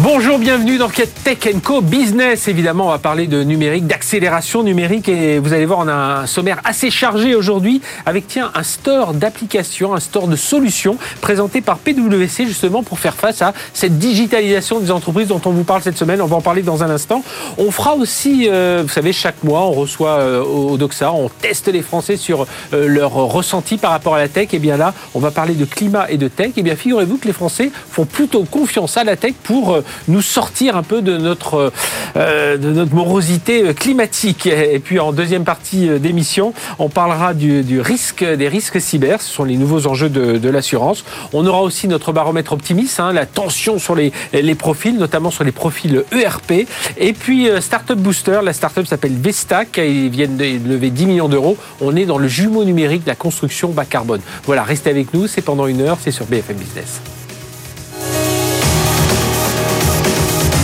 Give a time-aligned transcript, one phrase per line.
[0.00, 2.46] Bonjour, bienvenue dans Tech Co Business.
[2.46, 6.26] Évidemment, on va parler de numérique, d'accélération numérique et vous allez voir, on a un
[6.26, 11.78] sommaire assez chargé aujourd'hui avec, tiens, un store d'applications, un store de solutions présenté par
[11.78, 15.98] PwC justement pour faire face à cette digitalisation des entreprises dont on vous parle cette
[15.98, 16.22] semaine.
[16.22, 17.24] On va en parler dans un instant.
[17.58, 21.66] On fera aussi, euh, vous savez, chaque mois, on reçoit euh, au Doxa, on teste
[21.66, 24.54] les Français sur euh, leur ressenti par rapport à la tech.
[24.54, 26.52] Et bien là, on va parler de climat et de tech.
[26.56, 29.76] Et bien, figurez-vous que les Français font plutôt confiance à la tech pour
[30.08, 31.72] nous sortir un peu de notre,
[32.16, 34.46] euh, de notre morosité climatique.
[34.46, 39.20] Et puis en deuxième partie euh, d'émission, on parlera du, risque, des risques cyber.
[39.22, 41.04] Ce sont les nouveaux enjeux de, l'assurance.
[41.34, 45.44] On aura aussi notre baromètre optimiste, hein, la tension sur les, les profils, notamment sur
[45.44, 46.66] les profils ERP.
[46.96, 49.78] Et puis euh, Startup Booster, la startup s'appelle Vestac.
[49.78, 51.56] Ils viennent de lever 10 millions d'euros.
[51.80, 54.20] On est dans le jumeau numérique de la construction bas carbone.
[54.44, 55.26] Voilà, restez avec nous.
[55.26, 55.98] C'est pendant une heure.
[56.00, 57.00] C'est sur BFM Business.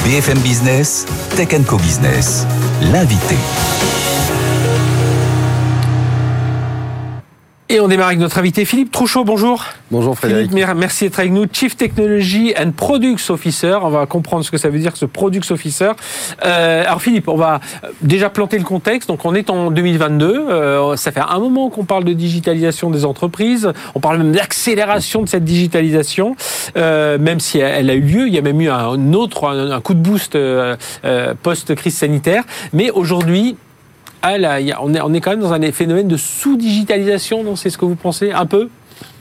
[0.05, 2.47] BFM Business, Tech Co Business,
[2.92, 3.36] l'invité.
[7.75, 9.64] Et on démarre avec notre invité Philippe Trouchot, bonjour.
[9.91, 10.53] Bonjour Frédéric.
[10.53, 13.78] Philippe, merci d'être avec nous, Chief Technology and Products Officer.
[13.83, 15.91] On va comprendre ce que ça veut dire ce Products Officer.
[16.45, 17.58] Euh, alors Philippe, on va
[18.00, 19.08] déjà planter le contexte.
[19.08, 20.47] Donc on est en 2022.
[20.50, 23.72] Euh, ça fait un moment qu'on parle de digitalisation des entreprises.
[23.97, 26.36] On parle même d'accélération de cette digitalisation,
[26.77, 28.28] euh, même si elle a eu lieu.
[28.28, 30.39] Il y a même eu un autre, un, coup de boost
[31.42, 32.45] post-crise sanitaire.
[32.72, 33.56] Mais aujourd'hui,
[34.27, 37.56] ah là, on, est, on est quand même dans un phénomène de sous-digitalisation, non?
[37.56, 38.70] C'est ce que vous pensez Un peu?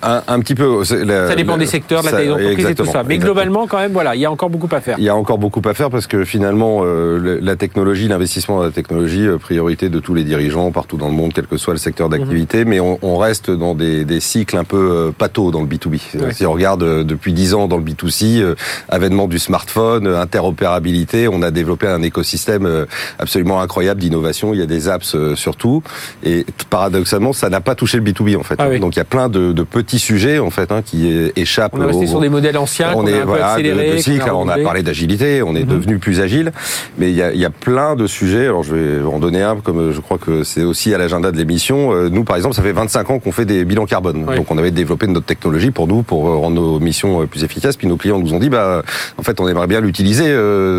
[0.03, 0.83] Un, petit peu.
[0.83, 3.03] ça dépend des secteurs, de la taille d'entreprise et tout ça.
[3.03, 4.97] Mais globalement, quand même, voilà, il y a encore beaucoup à faire.
[4.97, 8.63] Il y a encore beaucoup à faire parce que finalement, euh, la technologie, l'investissement dans
[8.63, 11.73] la technologie, euh, priorité de tous les dirigeants partout dans le monde, quel que soit
[11.73, 12.63] le secteur d'activité.
[12.63, 12.69] Mhm.
[12.69, 16.33] Mais on, on, reste dans des, des, cycles un peu euh, pato dans le B2B.
[16.33, 18.55] Si on regarde euh, depuis 10 ans dans le B2C,
[18.89, 22.85] avènement du smartphone, interopérabilité, on a développé un écosystème
[23.19, 24.53] absolument incroyable d'innovation.
[24.53, 25.83] Il y a des apps surtout.
[26.23, 28.55] Et paradoxalement, ça n'a pas touché le B2B en fait.
[28.57, 31.73] Ah Donc il y a plein de, de petits sujet en fait hein, qui échappe.
[31.75, 32.93] On est resté sur des modèles anciens.
[32.95, 33.99] On est voilà, accéléré,
[34.31, 35.77] on a parlé d'agilité, on est mhm.
[35.77, 36.51] devenu plus agile,
[36.97, 38.45] mais il y a, y a, plein de sujets.
[38.45, 41.37] Alors je vais en donner un, comme je crois que c'est aussi à l'agenda de
[41.37, 41.93] l'émission.
[41.93, 44.25] Euh, nous, par exemple, ça fait 25 ans qu'on fait des bilans carbone.
[44.25, 47.43] Donc on avait développé notre technologie pour nous, pour euh, rendre nos missions euh, plus
[47.43, 47.77] efficaces.
[47.77, 48.83] Puis nos clients nous ont dit, bah
[49.17, 50.25] en fait, on aimerait bien l'utiliser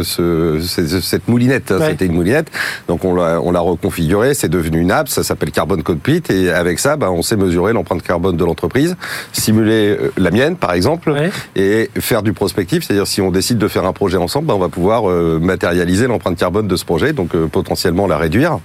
[0.05, 1.73] ce, cette moulinette.
[1.79, 2.51] C'était une moulinette,
[2.89, 4.35] donc on l'a on l'a reconfiguré.
[4.35, 5.09] C'est devenu une app.
[5.09, 8.97] Ça s'appelle Carbon Cockpit et avec ça, bah, on sait mesurer l'empreinte carbone de l'entreprise
[9.33, 11.13] simuler euh, la mienne, par exemple,
[11.57, 12.85] et faire du prospectif.
[12.85, 16.07] C'est-à-dire, si on décide de faire un projet ensemble, ben, on va pouvoir euh, matérialiser
[16.07, 18.59] l'empreinte carbone de ce projet, donc euh, potentiellement la réduire.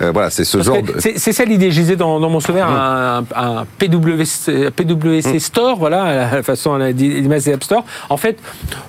[0.00, 0.78] voilà, c'est ce genre.
[0.98, 1.70] C'est ça l'idée.
[1.70, 5.38] Je disais dans, mon souvenir un, un, PWC, PWC mm.
[5.40, 7.84] Store, voilà, à la façon à l'image App Store.
[8.08, 8.38] En fait,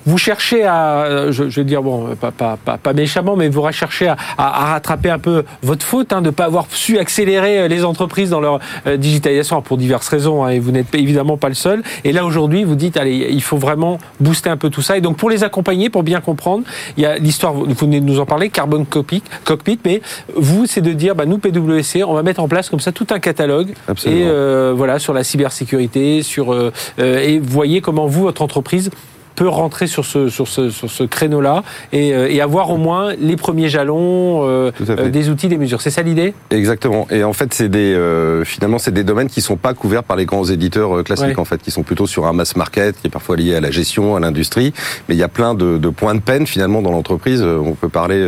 [0.06, 3.62] vous cherchez à, je, je vais dire bon, pas, pas, pas, pas, méchamment, mais vous
[3.62, 7.68] recherchez à, à, rattraper un peu votre faute hein, de ne pas avoir su accélérer
[7.68, 8.60] les entreprises dans leur
[8.98, 10.44] digitalisation pour diverses raisons.
[10.44, 11.84] Hein, et vous n'êtes évidemment pas le seul.
[12.04, 14.98] Et là, aujourd'hui, vous dites, allez, il faut vraiment booster un peu tout ça.
[14.98, 16.64] Et donc, pour les accompagner, pour bien comprendre,
[16.98, 20.02] il y a l'histoire, vous venez de nous en parler, Carbon Cockpit, cockpit mais
[20.36, 23.08] vous, c'est de dire, bah, nous, PwC, on va mettre en place comme ça tout
[23.12, 23.70] un catalogue.
[24.06, 28.90] Et euh, voilà, sur la cybersécurité, sur, euh, euh, et voyez comment vous, votre entreprise,
[29.38, 33.14] peut rentrer sur ce, sur ce, sur ce créneau-là et, euh, et, avoir au moins
[33.20, 35.80] les premiers jalons, euh, euh, des outils, des mesures.
[35.80, 36.34] C'est ça l'idée?
[36.50, 37.08] Exactement.
[37.12, 40.18] Et en fait, c'est des euh, finalement c'est des domaines qui sont pas couverts par
[40.18, 43.12] les grands éditeurs classiques en fait, qui sont plutôt sur un mass market, qui est
[43.12, 44.74] parfois lié à la gestion, à l'industrie.
[45.08, 47.44] Mais il y a plein de, de points de peine finalement dans l'entreprise.
[47.44, 48.20] On peut parler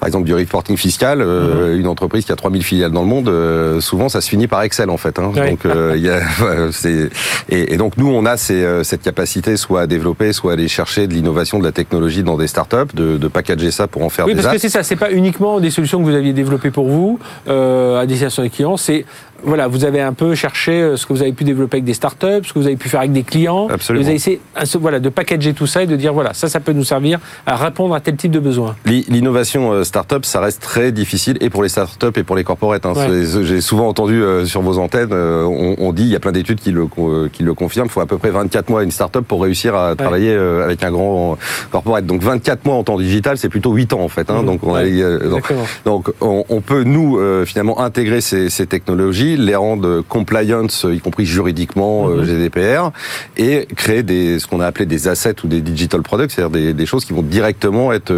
[0.00, 1.18] par exemple du reporting fiscal.
[1.18, 1.78] Mhm.
[1.78, 4.90] Une entreprise qui a 3000 filiales dans le monde, souvent ça se finit par Excel
[4.90, 5.18] en fait.
[5.18, 5.32] Hein.
[5.34, 6.20] Donc il y a,
[6.72, 7.10] c'est
[7.48, 11.06] et, et, donc nous on a ces, cette capacité soit à développer soit aller chercher
[11.06, 14.26] de l'innovation, de la technologie dans des startups, de, de packager ça pour en faire
[14.26, 16.70] oui, des parce que c'est ça, c'est pas uniquement des solutions que vous aviez développées
[16.70, 17.18] pour vous
[17.48, 19.04] euh, à destination des clients, c'est
[19.42, 21.94] voilà, vous avez un peu cherché euh, ce que vous avez pu développer avec des
[21.94, 23.68] startups, ce que vous avez pu faire avec des clients.
[23.68, 24.02] Absolument.
[24.02, 24.40] Vous avez essayé
[24.80, 27.56] voilà, de packager tout ça et de dire voilà, ça, ça peut nous servir à
[27.56, 28.76] répondre à tel type de besoin.
[28.84, 32.86] L'innovation euh, startup, ça reste très difficile et pour les startups et pour les corporates.
[32.86, 32.94] Hein.
[33.42, 36.72] J'ai souvent entendu euh, sur vos antennes, on, dit, il y a plein d'études qui
[36.72, 36.86] le,
[37.32, 39.74] qui le confirment, il faut à peu près 24 mois à une startup pour réussir
[39.74, 41.38] à travailler avec un grand
[41.70, 42.06] corporate.
[42.06, 44.30] Donc 24 mois en temps digital, c'est plutôt 8 ans en fait.
[44.30, 44.42] Hein.
[44.42, 45.52] Donc, on, donc,
[45.84, 51.26] donc, on, peut nous finalement intégrer ces, ces technologies technologies, les rendre compliance, y compris
[51.26, 52.24] juridiquement, mhm.
[52.24, 52.90] GDPR,
[53.36, 56.72] et créer des, ce qu'on a appelé des assets ou des digital products, c'est-à-dire des,
[56.74, 58.14] des, choses qui vont directement être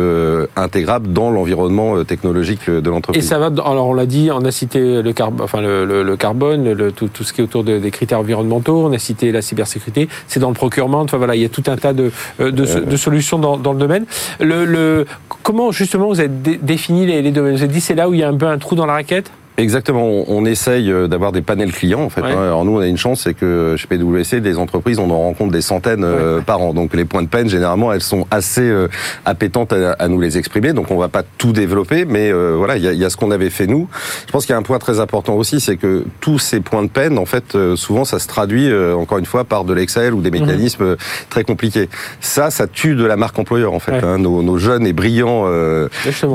[0.57, 3.25] intégrables dans l'environnement technologique de l'entreprise.
[3.25, 6.17] Et ça va, alors on l'a dit, on a cité le, carbone, enfin le, le,
[6.17, 9.43] carbone, le, tout, tout, ce qui est autour des critères environnementaux, on a cité la
[9.43, 12.51] cybersécurité, c'est dans le procurement, enfin voilà, il y a tout un tas de, de,
[12.51, 14.05] de solutions dans, dans, le domaine.
[14.41, 15.07] Le,
[15.43, 17.57] comment justement vous avez défini les, les domaines?
[17.57, 18.95] Vous avez dit c'est là où il y a un peu un trou dans la
[18.95, 19.31] raquette?
[19.59, 20.07] Exactement.
[20.29, 22.03] On, essaye euh, d'avoir des panels clients.
[22.03, 22.31] En fait, hein.
[22.31, 25.51] alors nous, on a une chance, c'est que chez PwC, des entreprises, on en rencontre
[25.51, 26.73] des centaines euh, par an.
[26.73, 28.87] Donc les points de peine, généralement, elles sont assez euh,
[29.25, 30.73] appétentes à, nous les exprimer.
[30.73, 33.33] Donc on va pas tout développer, mais voilà, il y a, y a, ce qu'on
[33.33, 33.89] avait fait nous.
[34.27, 36.85] Je pense qu'il y a un point très important aussi, c'est que tous ces points
[36.85, 40.21] de peine, en fait, souvent, ça se traduit encore une fois par de l'Excel ou
[40.21, 40.41] des mhm.
[40.41, 40.97] mécanismes
[41.31, 41.89] très compliqués.
[42.21, 44.05] Ça, ça tue de la marque employeur, en fait.
[44.05, 44.19] Hein.
[44.19, 45.47] Nos, nos, jeunes et brillants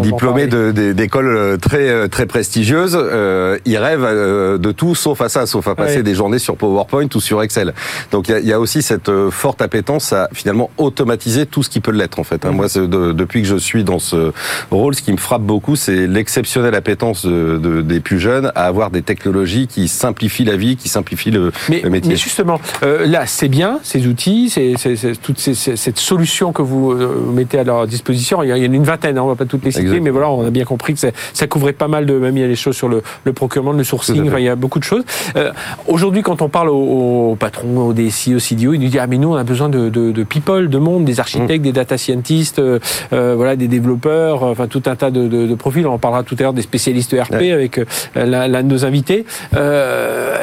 [0.02, 5.68] diplômés d'écoles très très prestigieuses euh, ils rêvent euh, de tout sauf à ça, sauf
[5.68, 7.74] à passer des journées sur PowerPoint ou sur Excel.
[8.12, 11.80] Donc il y a, aussi cette euh, forte appétence à finalement automatiser tout ce qui
[11.80, 12.46] peut l'être en fait.
[12.46, 12.52] Hein.
[12.52, 14.32] Moi, depuis que je suis dans ce
[14.72, 18.90] rôle, ce qui me frappe beaucoup, c'est l'exceptionnelle appétence de, des plus jeunes à avoir
[18.90, 22.12] des technologies qui simplifient la vie, qui simplifient le, métier.
[22.12, 24.74] Mais justement, là, c'est bien ces outils, c'est
[25.22, 26.94] toute cette solution que vous
[27.34, 28.44] mettez à leur disposition.
[28.44, 30.30] Il y en a une vingtaine, hein, on va pas toutes les citer, mais voilà,
[30.30, 32.56] on a bien compris que ça, couvrait pas mal de, même il y a les
[32.56, 35.04] choses sur le, le procurement, le sourcing, il y a beaucoup de choses.
[35.36, 35.52] Euh,
[35.88, 39.18] aujourd'hui, quand on parle aux, patrons, aux DSI, aux CDO, ils nous disent ah mais
[39.18, 41.64] nous on a besoin de, de, people, de monde, des architectes, mm.
[41.64, 42.80] des data scientists, euh,
[43.14, 45.86] euh, voilà, des développeurs, enfin tout un tas de, profils.
[45.86, 47.80] On en parlera tout à l'heure des spécialistes ERP avec
[48.16, 49.26] l'un de nos invités.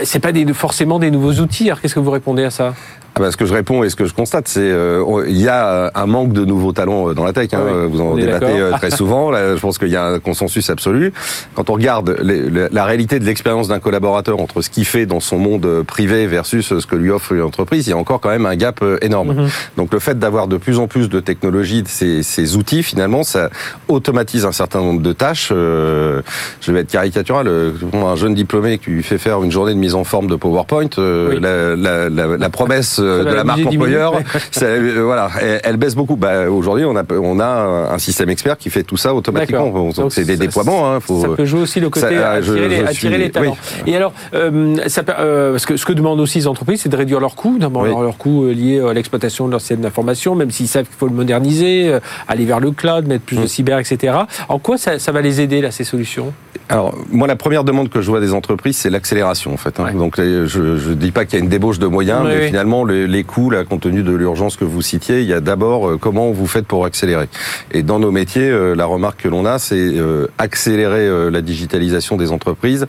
[0.02, 1.66] c'est pas des, forcément des nouveaux outils.
[1.68, 2.74] Alors qu'est-ce que vous répondez à ça?
[3.16, 5.48] Ah bah, ce que je réponds et ce que je constate, c'est euh, il y
[5.48, 7.48] a un manque de nouveaux talents euh, dans la tech.
[7.52, 9.30] Hein, ah Vous en débattez euh, très souvent.
[9.30, 11.12] Là, je pense qu'il y a un consensus absolu.
[11.54, 15.38] Quand on regarde la réalité de l'expérience d'un collaborateur entre ce qu'il fait dans son
[15.38, 18.46] monde privé versus ce que lui offre une entreprise, il y a encore quand même
[18.46, 19.34] un gap énorme.
[19.34, 19.48] Mhm.
[19.76, 23.50] Donc le fait d'avoir de plus en plus de technologies, ces, ces, outils, finalement, ça
[23.88, 25.48] automatise un certain nombre de tâches.
[25.50, 27.48] je vais être caricatural.
[27.92, 30.88] Un jeune diplômé qui lui fait faire une journée de mise en forme de PowerPoint,
[30.96, 34.14] la, la, la, la promesse euh, de la marque employeur,
[34.62, 35.30] euh, voilà,
[35.62, 36.16] elle, baisse beaucoup.
[36.16, 39.90] Bah, aujourd'hui, on a on a un système expert qui fait tout ça automatiquement.
[40.10, 40.90] C'est des déploiements.
[40.92, 43.56] Hein, faut, ça peut jouer aussi le côté ça, attirer, les, attirer les, talents.
[43.86, 46.96] Et alors, euh, ça, euh, ce, que, ce que demandent aussi les entreprises, c'est de
[46.96, 50.68] réduire leurs coûts, d'abord leurs coûts liés à l'exploitation de leur système d'information, même s'ils
[50.68, 51.98] savent qu'il faut le moderniser,
[52.28, 53.48] aller vers le cloud, mettre plus de mm.
[53.48, 54.14] cyber, etc.
[54.48, 56.32] En quoi ça, ça va les aider là ces solutions?
[56.68, 59.80] Alors moi, la première demande que je vois des entreprises, c'est l'accélération en fait.
[59.80, 59.92] Hein.
[59.94, 63.24] Donc je ne dis pas qu'il y a une débauche de moyens, mais finalement les,
[63.24, 66.30] coûts, là, compte tenu de l'urgence que vous citiez, il y a d'abord euh, comment
[66.30, 67.28] vous faites pour accélérer.
[67.72, 72.16] Et dans nos métiers, euh, la remarque que l'on a, c'est euh, accélérer la digitalisation
[72.16, 72.86] des entreprises.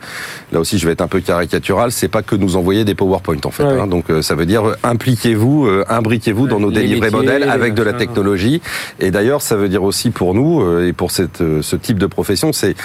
[0.51, 3.37] Là aussi, je vais être un peu caricatural, c'est pas que nous envoyer des PowerPoint
[3.43, 3.63] en fait.
[3.63, 3.87] Hein.
[3.87, 8.61] Donc ça veut dire impliquez-vous, imbriquez-vous dans nos délivrés modèles avec de la technologie.
[8.99, 12.53] Et d'ailleurs, ça veut dire aussi pour nous et pour cette, ce type de profession,
[12.53, 12.75] c'est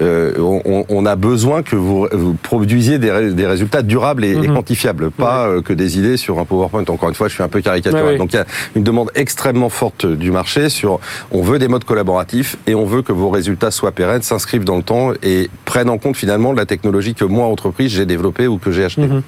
[0.00, 4.54] on, on, a besoin que vous, vous produisiez des, des, résultats durables et, et mhm.
[4.54, 6.63] quantifiables, pas que des idées sur un PowerPoint.
[6.72, 8.18] Encore une fois, je suis un peu caricatural.
[8.18, 11.00] Donc il y a une demande extrêmement forte du marché sur
[11.30, 14.76] on veut des modes collaboratifs et on veut que vos résultats soient pérennes, s'inscrivent dans
[14.76, 18.58] le temps et prennent en compte finalement la technologie que moi, entreprise, j'ai développée ou
[18.58, 19.06] que j'ai achetée.
[19.06, 19.22] Mhm.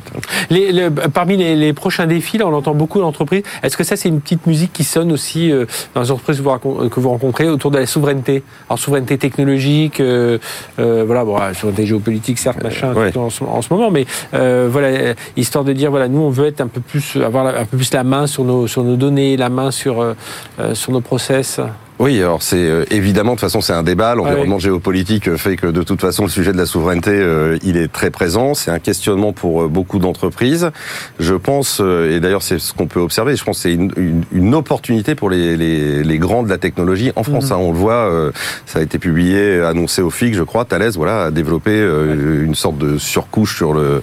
[0.50, 3.43] les, parmi les, prochains défis, là, on entend beaucoup d'entreprises.
[3.62, 7.00] Est-ce que ça, c'est une petite musique qui sonne aussi euh, dans les entreprises que
[7.00, 8.43] vous rencontrez autour de la souveraineté?
[8.69, 10.38] Alors, souveraineté technologique, euh,
[10.79, 15.73] euh, voilà, bon, souveraineté géopolitique, certes, machin, en, en, ce, moment, mais voilà, histoire de
[15.73, 18.26] dire, voilà, nous, on veut être un peu plus, avoir un peu plus la main
[18.26, 20.14] sur nos, sur nos données, la main sur, euh,
[20.59, 21.61] euh, sur nos process
[21.99, 24.15] oui, alors c'est euh, évidemment de toute façon c'est un débat.
[24.15, 27.91] L'environnement géopolitique fait que de toute façon le sujet de la souveraineté euh, il est
[27.91, 28.53] très présent.
[28.53, 30.71] C'est un questionnement pour euh, beaucoup d'entreprises.
[31.19, 33.35] Je pense et d'ailleurs c'est ce qu'on peut observer.
[33.35, 37.12] Je pense que c'est une, une, opportunité pour les, les, les, grands de la technologie
[37.17, 37.47] en France.
[37.47, 37.53] Mhm.
[37.53, 38.33] Hein, on le voit,
[38.65, 40.65] ça a été publié, annoncé au FIC, je crois.
[40.65, 44.03] Thales, voilà, a développé une sorte de surcouche sur le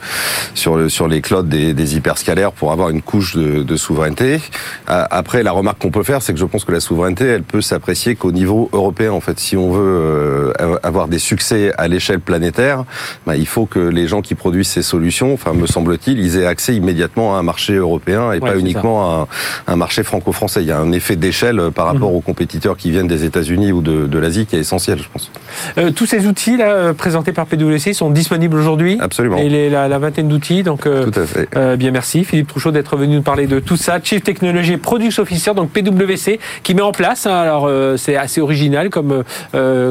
[0.54, 4.40] sur le sur les clouds des, des hyperscalaires pour avoir une couche de, de souveraineté.
[4.88, 7.62] Après, la remarque qu'on peut faire, c'est que je pense que la souveraineté, elle peut
[7.62, 11.90] s'appliquer apprécier qu'au niveau européen, en fait, si on veut euh, avoir des succès à
[11.90, 12.86] l'échelle planétaire,
[13.28, 16.46] bah, il faut que les gens qui produisent ces solutions, enfin, me semble-t-il, ils aient
[16.46, 19.28] accès immédiatement à un marché européen et pas uniquement à
[19.68, 20.62] un, marché franco-français.
[20.62, 22.16] Il y a un effet d'échelle par rapport mhm.
[22.16, 25.30] aux compétiteurs qui viennent des États-Unis ou de, de l'Asie qui est essentiel, je pense.
[25.78, 28.98] Euh, tous ces outils là euh, présentés par PwC sont disponibles aujourd'hui.
[29.02, 29.36] Absolument.
[29.40, 30.84] Et les, la, la, vingtaine d'outils, donc.
[30.84, 31.50] tout à fait.
[31.76, 34.00] bien merci Philippe Trouchot d'être venu nous parler de tout ça.
[34.02, 37.26] Chief Technology Product Officer, donc PwC, qui met en place.
[37.26, 39.24] Hein, alors c'est assez original comme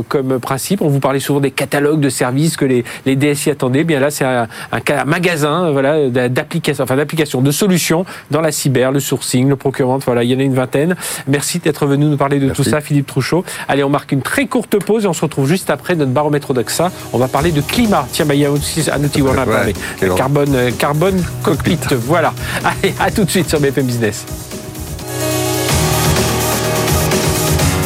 [0.08, 0.82] comme principe.
[0.82, 3.80] On vous parlait souvent des catalogues de services que les, les DSI attendaient.
[3.80, 8.52] Eh bien là, c'est un, un, magasin voilà, d'applications, enfin d'applications, de solutions dans la
[8.52, 9.98] cyber, le sourcing, le procurement.
[9.98, 10.96] Voilà, il y en a une vingtaine.
[11.26, 13.44] Merci d'être venu nous parler de tout ça, Philippe Trouchot.
[13.68, 16.54] Allez, on marque une très courte pause et on se retrouve juste après notre baromètre
[16.54, 16.90] d'AXA.
[17.12, 18.06] On va parler de climat.
[18.12, 19.74] Tiens, bah, il y a aussi un outil où on a parlé.
[20.16, 21.78] Carbone, euh, carbone cockpit.
[21.92, 22.32] Voilà.
[22.64, 24.62] Allez, à tout de suite sur BFM Business.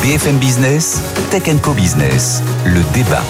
[0.07, 3.25] BFM Business, Tech Co Business, le débat.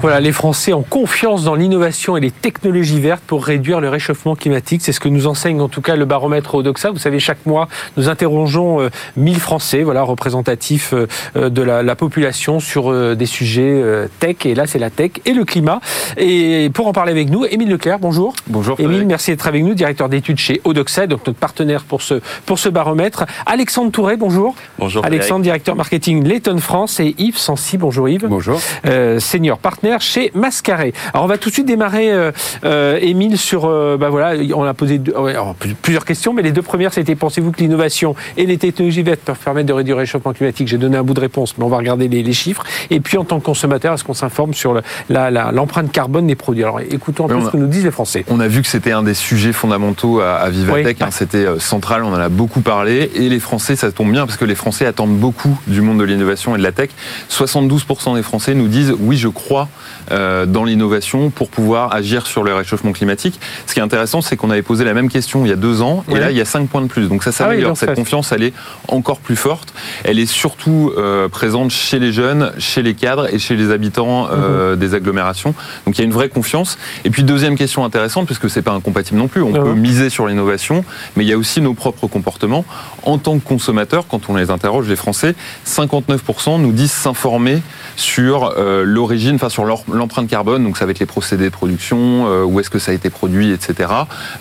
[0.00, 4.36] Voilà, les Français ont confiance dans l'innovation et les technologies vertes pour réduire le réchauffement
[4.36, 4.80] climatique.
[4.84, 6.92] C'est ce que nous enseigne en tout cas le baromètre Odoxa.
[6.92, 12.60] Vous savez, chaque mois, nous interrogeons 1000 euh, Français, voilà, représentatifs euh, de la, population
[12.60, 13.82] sur euh, des sujets
[14.20, 14.36] tech.
[14.44, 15.80] Et là, c'est la tech et le climat.
[16.16, 18.34] Et pour en parler avec nous, Émile Leclerc, bonjour.
[18.46, 18.78] Bonjour.
[18.78, 22.60] Émile, merci d'être avec nous, directeur d'études chez Odoxa, donc notre partenaire pour ce, pour
[22.60, 23.26] ce baromètre.
[23.46, 24.54] Alexandre Touré, bonjour.
[24.78, 25.04] Bonjour.
[25.04, 28.28] Alexandre, directeur marketing Layton France et Yves Sancy, bonjour Yves.
[28.28, 28.60] Bonjour.
[29.18, 29.58] senior
[29.98, 30.92] chez Mascaré.
[31.12, 32.32] Alors on va tout de suite démarrer, euh,
[32.64, 35.00] euh Émile, sur, euh, bah voilà, on a posé
[35.82, 39.38] plusieurs questions, mais les deux premières, c'était pensez-vous que l'innovation et les technologies vertes peuvent
[39.38, 40.68] permettre de réduire le réchauffement climatique?
[40.68, 42.62] J'ai donné un bout de réponse, mais on va regarder les, chiffres.
[42.90, 46.62] Et puis en tant que consommateur, est-ce qu'on s'informe sur l'empreinte carbone des produits?
[46.62, 48.24] Alors écoutons un peu ce que nous disent les Français.
[48.28, 51.08] On a vu que c'était un des sujets fondamentaux à, Vivatech, hein.
[51.10, 54.38] c'était euh, central, on en a beaucoup parlé, et les Français, ça tombe bien, parce
[54.38, 56.90] que les Français attendent beaucoup du monde de l'innovation et de la tech.
[57.30, 59.68] 72% des Français nous disent oui, je crois
[60.10, 63.38] dans l'innovation pour pouvoir agir sur le réchauffement climatique.
[63.66, 65.82] Ce qui est intéressant, c'est qu'on avait posé la même question il y a deux
[65.82, 67.08] ans, et là, il y a cinq points de plus.
[67.08, 67.76] Donc ça ah s'améliore.
[67.76, 68.52] Cette confiance, elle est
[68.88, 69.74] encore plus forte.
[70.04, 74.28] Elle est surtout euh, présente chez les jeunes, chez les cadres et chez les habitants
[74.30, 74.78] euh, mhm.
[74.78, 75.54] des agglomérations.
[75.86, 76.78] Donc il y a une vraie confiance.
[77.04, 79.42] Et puis deuxième question intéressante, puisque c'est pas incompatible non plus.
[79.42, 80.84] On peut miser sur l'innovation,
[81.16, 82.64] mais il y a aussi nos propres comportements.
[83.02, 85.34] En tant que consommateur, quand on les interroge, les Français,
[85.66, 87.62] 59% nous disent s'informer
[87.96, 88.54] sur
[88.84, 92.44] l'origine, enfin sur leur l'empreinte carbone, donc ça va être les procédés de production, euh,
[92.44, 93.90] où est-ce que ça a été produit, etc.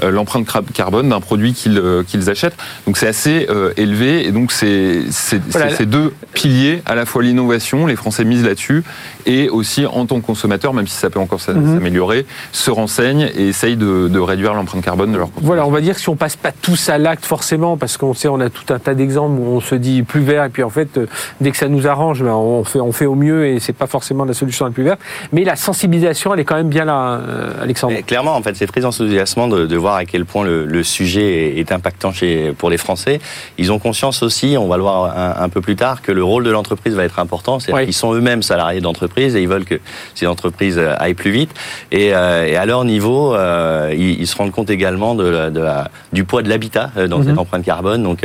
[0.04, 2.58] Euh, l'empreinte carbone d'un produit qu'ils euh, qu'ils achètent.
[2.86, 7.96] Donc c'est assez élevé et donc c'est ces deux piliers, à la fois l'innovation, les
[7.96, 8.84] Français misent là-dessus,
[9.26, 11.76] et aussi en tant que consommateur, même si ça peut encore mhm.
[11.76, 15.48] s'améliorer, se renseignent et essayent de, de réduire l'empreinte carbone de leur consommation.
[15.48, 18.14] Voilà, on va dire que si on passe pas tous à l'acte forcément, parce qu'on
[18.14, 20.64] sait on a tout un tas d'exemples où on se dit plus vert et puis
[20.64, 21.00] en fait
[21.42, 23.88] dès que ça nous arrange, ben, on fait on fait au mieux et c'est pas
[23.88, 25.00] forcément la solution la plus verte.
[25.32, 27.96] Mais la sensibilisation, elle est quand même bien là, euh, Alexandre.
[28.06, 31.60] clairement, en fait, c'est très enthousiasmant de, de, voir à quel point le, le, sujet
[31.60, 33.20] est impactant chez, pour les Français.
[33.58, 36.44] Ils ont conscience aussi, on va le voir un, peu plus tard, que le rôle
[36.44, 37.60] de l'entreprise va être important.
[37.60, 39.80] C'est-à-dire qu'ils sont eux-mêmes salariés d'entreprise et ils veulent que
[40.16, 41.52] ces entreprises aillent plus vite.
[41.92, 45.60] Et, euh, et à leur niveau, euh, ils, ils, se rendent compte également de, de
[45.60, 47.40] la, du poids de l'habitat dans cette mhm.
[47.40, 48.04] empreinte carbone.
[48.04, 48.20] Donc,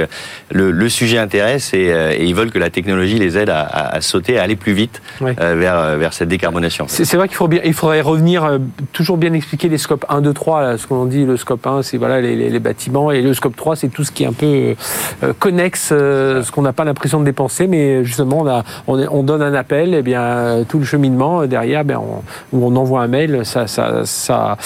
[0.51, 4.01] le, le sujet intéresse et, et, ils veulent que la technologie les aide à, à,
[4.01, 6.82] sauter, à aller plus vite vers, vers cette décarbonation.
[6.89, 8.59] C'est vrai qu'il faut bien, il faudrait revenir, euh,
[8.93, 10.79] toujours bien expliquer les scopes 1, 2, 3.
[10.79, 13.77] ce qu'on dit, le scope 1, c'est voilà, les, les, bâtiments, et le scope 3,
[13.77, 14.75] c'est tout ce qui est un peu euh,
[15.23, 18.41] euh, connexe, ce qu'on n'a pas l'impression de dépenser, mais justement,
[18.87, 22.23] on, a, on, donne un appel, et bien tout le cheminement derrière, bien, on,
[22.57, 24.57] où on envoie un mail, ça, ça, ça,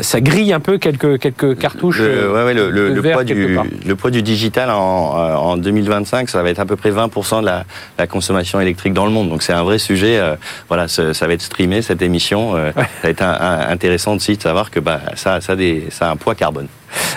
[0.00, 2.00] ça grille un peu quelques, quelques cartouches.
[2.00, 6.28] Le, ouais, ouais, le, le, le poids du, le poids du digital en, en 2025,
[6.28, 7.64] ça va être à peu près 20% de la,
[7.98, 9.28] la, consommation électrique dans le monde.
[9.28, 10.20] Donc c'est un vrai sujet.
[10.68, 11.42] voilà, ça, ça va être
[11.82, 15.86] cette émission euh, ça va être intéressant aussi de savoir que bah, ça, ça, des,
[15.90, 16.66] ça a un poids carbone.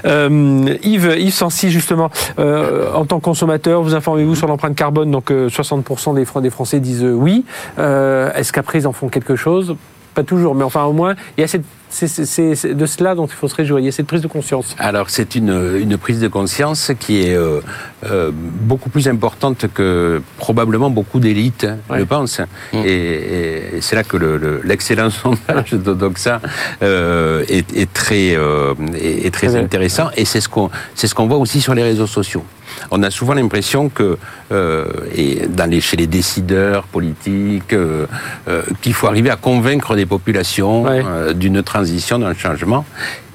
[0.06, 2.10] Euh, Yves, Yves Sancy, justement,
[2.40, 5.12] euh, en tant que consommateur, vous informez-vous sur l'empreinte carbone?
[5.12, 7.46] Donc 60% des, des Français disent oui.
[7.78, 9.76] Est-ce qu'après ils en font quelque chose?
[10.14, 13.34] Pas toujours, mais enfin au moins, il y a cette c'est de cela dont il
[13.34, 13.94] faut se réjouir.
[13.94, 14.76] Cette prise de conscience.
[14.80, 17.62] Alors c'est une, une, prise de conscience qui est euh,
[18.06, 22.42] euh, beaucoup plus importante que probablement beaucoup d'élites je pense.
[22.74, 22.78] Mm.
[22.86, 24.18] Et, c'est là que
[24.64, 26.42] l'excellent le, sondage de Doxa
[26.82, 30.10] euh, est, est, très, euh, est, très intéressant.
[30.18, 32.44] Et c'est ce qu'on c'est ce qu'on voit aussi sur les réseaux sociaux.
[32.92, 34.18] On a souvent l'impression que,
[34.52, 34.86] euh,
[35.16, 38.06] et dans les, chez les décideurs politiques, euh,
[38.48, 40.86] euh, qu'il faut arriver à convaincre des populations
[41.34, 41.85] d'une transition,
[42.20, 42.86] d'un changement.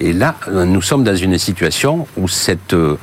[0.00, 2.96] Et là, nous sommes dans une situation où cette euh,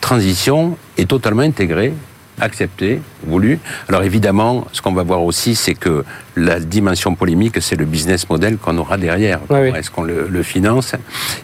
[0.00, 1.94] transition est totalement intégrée
[2.40, 3.58] accepté, voulu.
[3.88, 6.04] Alors évidemment, ce qu'on va voir aussi, c'est que
[6.36, 9.40] la dimension polémique, c'est le business model qu'on aura derrière.
[9.52, 10.94] Est-ce qu'on le, finance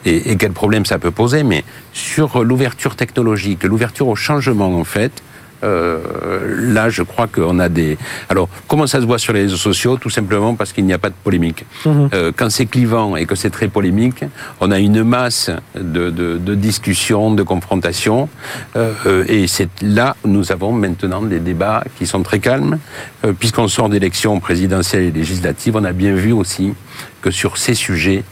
[0.04, 4.85] et, et, quel problème ça peut poser Mais sur l'ouverture technologique, l'ouverture au changement, en
[4.85, 5.23] fait,
[5.62, 5.99] Euh,
[6.73, 7.99] là, je crois qu'on a des.
[8.29, 10.99] Alors, comment ça se voit sur les réseaux sociaux Tout simplement parce qu'il n'y a
[10.99, 11.64] pas de polémique.
[11.85, 12.11] Mhm.
[12.14, 14.25] Euh, quand c'est clivant et que c'est très polémique,
[14.61, 18.29] on a une masse de, de, de discussions, de confrontations,
[18.76, 22.79] euh, et c'est là nous avons maintenant des débats qui sont très calmes,
[23.25, 25.76] euh, puisqu'on sort d'élections présidentielles et législatives.
[25.76, 26.73] On a bien vu aussi
[27.23, 28.25] que sur ces sujets,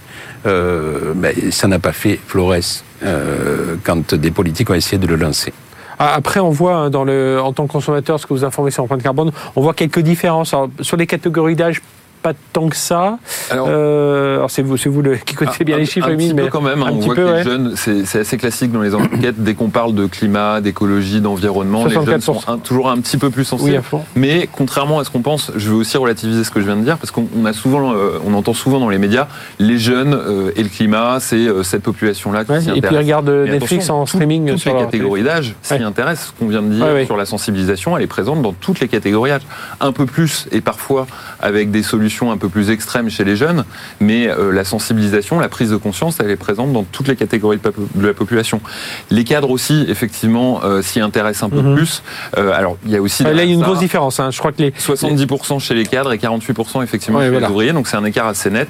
[0.47, 5.17] euh, ben, ça n'a pas fait florès euh, quand des politiques ont essayé de le
[5.17, 5.53] lancer.
[5.99, 9.03] Ah, après, on voit hein, en tant que consommateur, ce que vous informez sur l'empreinte
[9.03, 10.55] carbone, on voit quelques différences.
[10.81, 11.83] sur les catégories d'âge,
[12.23, 13.19] pas tant que ça.
[13.51, 16.47] Alors, euh, c'est vous, c'est vous le, qui connaissez bien les chiffres, un, petit peu
[16.49, 16.83] quand même.
[16.83, 19.43] Hein, on voit que les jeunes, c'est assez classique dans les enquêtes.
[19.43, 23.45] dès qu'on parle de climat, d'écologie, d'environnement, les jeunes sont toujours un petit peu plus
[23.45, 23.83] sensibles.
[24.15, 26.83] mais contrairement à ce qu'on pense, je veux aussi relativiser ce que je viens de
[26.83, 30.51] dire parce qu'on a souvent, euh, on entend souvent dans les médias, les jeunes euh,
[30.57, 32.77] et le climat, c'est cette population-là qui s'y intéresse.
[32.77, 36.29] Et puis regarde Netflix en streaming toutes sur les catégories d'âge s'y intéressent.
[36.29, 39.31] Ce qu'on vient de dire sur la sensibilisation, elle est présente dans toutes les catégories
[39.31, 39.47] d'âge.
[39.81, 41.07] Un peu plus et parfois
[41.41, 43.65] avec des solutions un peu plus extrêmes chez les jeunes,
[44.01, 47.59] mais euh, la sensibilisation, la prise de conscience, elle est présente dans toutes les catégories
[47.59, 48.61] de la population.
[49.11, 51.77] Les cadres aussi, effectivement, euh, s'y intéressent un peu mhm.
[51.77, 52.03] plus.
[52.37, 53.23] Euh, alors, il y a aussi...
[53.23, 54.21] là, il y a une grosse différence.
[54.21, 54.31] Hein.
[54.31, 57.89] Je crois que les 70% chez les cadres et 48% effectivement chez les ouvriers, donc
[57.89, 58.69] c'est un écart assez net.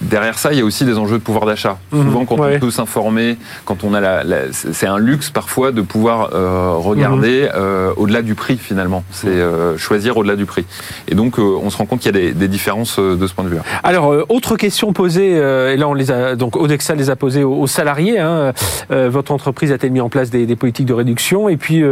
[0.00, 1.78] Derrière ça, il y a aussi des enjeux de pouvoir d'achat.
[1.92, 2.04] Mhm.
[2.04, 6.30] Souvent, quand on peut s'informer, quand on a la, c'est un luxe parfois de pouvoir
[6.32, 7.50] euh, regarder mhm.
[7.54, 9.04] euh, au-delà du prix finalement.
[9.10, 10.64] C'est euh, choisir au-delà du prix.
[11.08, 13.44] Et donc, on se rend compte qu'il y a des, des, différences de ce point
[13.44, 13.58] de vue.
[13.82, 17.66] Alors, autre question posée, et là on les a donc Odexa les a posées aux,
[17.66, 18.18] salariés.
[18.18, 18.52] Hein,
[18.88, 21.48] votre entreprise a-t-elle mis en place des, des, politiques de réduction?
[21.48, 21.82] Et puis,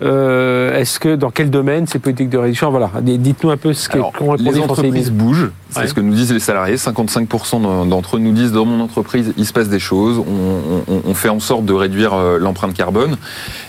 [0.00, 2.70] est-ce que dans quel domaine ces politiques de réduction?
[2.70, 5.50] Voilà, dites-nous un peu ce qu'ont répondu les entreprises bougent.
[5.70, 6.76] C'est ce que nous disent les salariés.
[6.76, 11.28] 55% d'entre eux nous disent dans mon entreprise, il se passe des choses, on, fait
[11.28, 13.16] en sorte de réduire euh, l'empreinte carbone,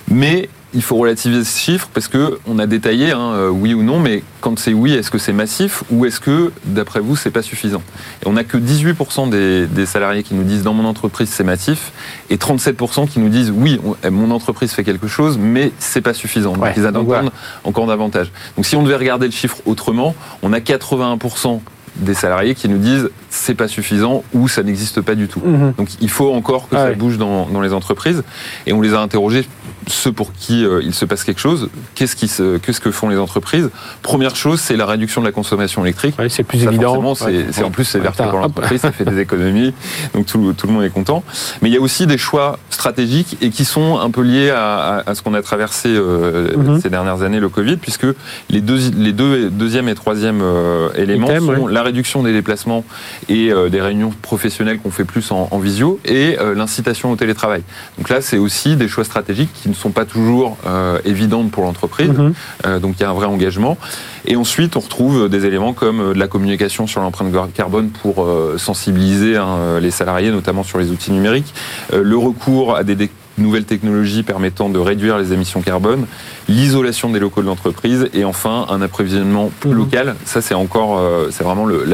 [0.10, 3.84] mais il faut relativiser ce chiffre parce que on a détaillé hein, euh, oui ou
[3.84, 7.32] non, mais quand c'est oui, est-ce que c'est massif ou est-ce que d'après vous c'est
[7.32, 7.82] pas suffisant?
[8.24, 11.94] Et on n'a que 18% des, salariés qui nous disent dans mon entreprise c'est massif
[12.30, 13.80] et 37% qui nous disent oui,
[14.12, 16.54] mon entreprise fait quelque chose, mais c'est pas suffisant.
[16.54, 17.32] Donc ils attendent
[17.64, 18.32] encore davantage.
[18.58, 21.62] Donc si on devait regarder le chiffre autrement, on a 81%
[21.98, 25.42] des salariés qui nous disent c'est pas suffisant ou ça n'existe pas du tout.
[25.44, 25.74] Mhm.
[25.78, 28.24] Donc il faut encore que ça bouge dans, dans, les entreprises.
[28.66, 29.48] Et on les a interrogés,
[29.88, 33.10] ceux pour qui euh, il se passe quelque chose, qu'est-ce, qui se, qu'est-ce que font
[33.10, 33.70] les entreprises?
[34.02, 36.16] Première chose, c'est la réduction de la consommation électrique.
[36.30, 37.16] c'est plus évident.
[37.16, 39.74] C'est, en plus, c'est vertueux pour l'entreprise, ça fait des économies,
[40.14, 41.24] donc tout, tout, le monde est content.
[41.62, 45.04] Mais il y a aussi des choix stratégiques et qui sont un peu liés à,
[45.06, 46.82] à, ce qu'on a traversé euh, mhm.
[46.82, 48.08] ces dernières années, le Covid, puisque
[48.50, 52.84] les deux, les deux deuxième et troisième euh, éléments sont la réduction des déplacements
[53.30, 57.64] et euh, des réunions professionnelles qu'on fait plus en, visio et euh, l'incitation au télétravail.
[57.98, 61.64] Donc là, c'est aussi des choix stratégiques qui ne sont pas toujours euh, évidentes pour
[61.64, 62.10] l'entreprise.
[62.10, 62.80] Mhm.
[62.80, 63.78] donc il y a un vrai engagement.
[64.26, 69.38] Et ensuite, on retrouve des éléments comme de la communication sur l'empreinte carbone pour sensibiliser
[69.38, 71.54] hein, les salariés, notamment sur les outils numériques,
[71.94, 76.06] le recours à des nouvelles technologies permettant de réduire les émissions carbone,
[76.48, 79.78] l'isolation des locaux de l'entreprise et enfin un approvisionnement plus mhm.
[79.78, 80.16] local.
[80.26, 81.86] Ça, c'est encore, euh, c'est vraiment le,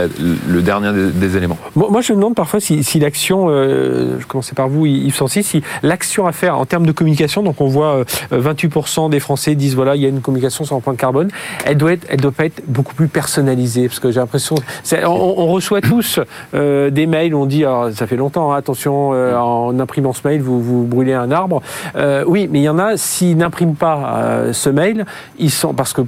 [0.47, 1.57] le dernier des, éléments.
[1.75, 5.43] Moi, je me demande parfois si, si l'action, euh, je commençais par vous, Yves Sancy,
[5.43, 9.55] si l'action à faire en termes de communication, donc on voit 28% euh, des Français
[9.55, 11.29] disent voilà, il y a une communication sur l'empreinte carbone,
[11.65, 14.55] elle doit être, elle doit pas être beaucoup plus personnalisée parce que j'ai l'impression,
[14.91, 16.19] on, on, reçoit tous
[16.53, 20.41] des mails où on dit, alors, ça fait longtemps, hein, attention, en imprimant ce mail,
[20.41, 21.61] vous, vous brûlez un arbre.
[21.95, 25.05] Euh, oui, mais il y en a, s'ils n'impriment pas euh, ce mail,
[25.39, 26.01] ils sont parce que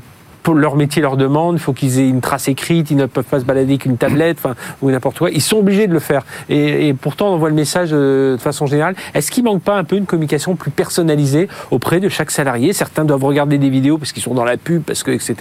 [0.54, 3.40] leur métier leur demande, il faut qu'ils aient une trace écrite, ils ne peuvent pas
[3.40, 5.32] se balader avec une tablette, enfin, ou n'importe quoi.
[5.32, 6.24] Ils sont obligés de le faire.
[6.50, 8.96] Et, pourtant, on voit le message euh, de façon générale.
[9.14, 12.74] Est-ce qu'il manque pas un peu une communication plus personnalisée auprès de chaque salarié?
[12.74, 15.36] Certains doivent regarder des vidéos parce qu'ils sont dans la pub, parce que etc.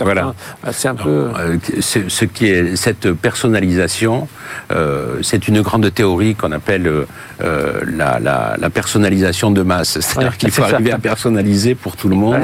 [0.00, 0.34] voilà.
[0.66, 1.30] Euh, c'est un peu.
[1.38, 4.28] Euh, ce qui est cette personnalisation,
[5.22, 6.90] c'est une grande théorie qu'on appelle
[7.40, 8.18] la,
[8.58, 10.00] la, personnalisation de masse.
[10.00, 12.36] C'est-à-dire qu'il faut arriver à personnaliser pour tout le monde.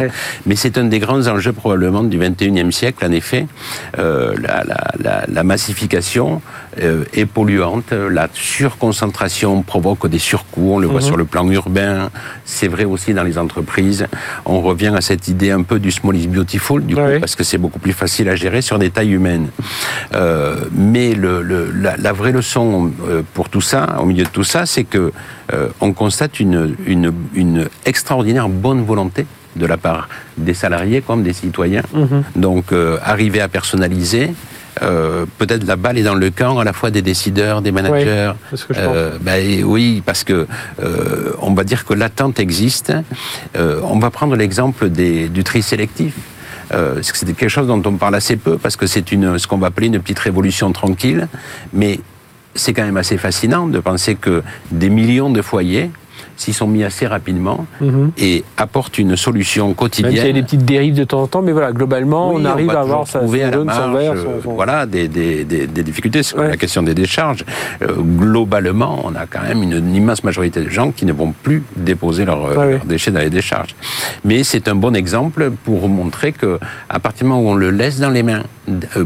[0.47, 3.47] Mais c'est un des grands enjeux probablement du 21e siècle, en effet,
[3.99, 4.35] euh,
[5.29, 11.07] la, massification euh, est polluante, la surconcentration provoque des surcoûts, on le voit mhm.
[11.07, 12.11] sur le plan urbain,
[12.45, 14.07] c'est vrai aussi dans les entreprises.
[14.45, 17.45] On revient à cette idée un peu du small is beautiful, du coup, parce que
[17.45, 19.49] c'est beaucoup plus facile à gérer sur des tailles humaines.
[20.15, 22.91] Euh, mais le, la, vraie leçon
[23.35, 25.13] pour tout ça, au milieu de tout ça, c'est que
[25.81, 30.09] on constate une, une, une extraordinaire bonne volonté de la part
[30.39, 31.83] des salariés comme des citoyens.
[31.93, 32.25] Mhm.
[32.37, 34.33] Donc, euh, arriver à personnaliser,
[34.83, 38.33] euh, peut-être la balle est dans le camp à la fois des décideurs, des managers.
[39.21, 40.47] ben, oui, parce que
[41.41, 42.93] on va dire que l'attente existe.
[43.55, 46.15] on va prendre l'exemple du tri sélectif.
[46.75, 49.67] Euh, c'est quelque chose dont on parle assez peu parce que c'est ce qu'on va
[49.69, 51.29] appeler une petite révolution tranquille,
[51.73, 52.01] mais
[52.55, 55.91] c'est quand même assez fascinant de penser que des millions de foyers
[56.37, 58.13] s'ils sont mis assez rapidement mhm.
[58.19, 60.13] et apportent une solution quotidienne.
[60.13, 62.71] il y a des petites dérives de temps en temps, mais voilà, globalement, on arrive
[62.71, 63.51] à avoir ça trouver à
[64.45, 67.45] Voilà, des, des, des, difficultés sur la question des décharges.
[67.83, 71.63] Euh, globalement, on a quand même une, immense majorité de gens qui ne vont plus
[71.77, 73.75] déposer leurs déchets dans les décharges.
[74.25, 77.71] Mais c'est un bon exemple pour montrer que à partir du moment où on le
[77.71, 79.05] laisse dans les mains euh,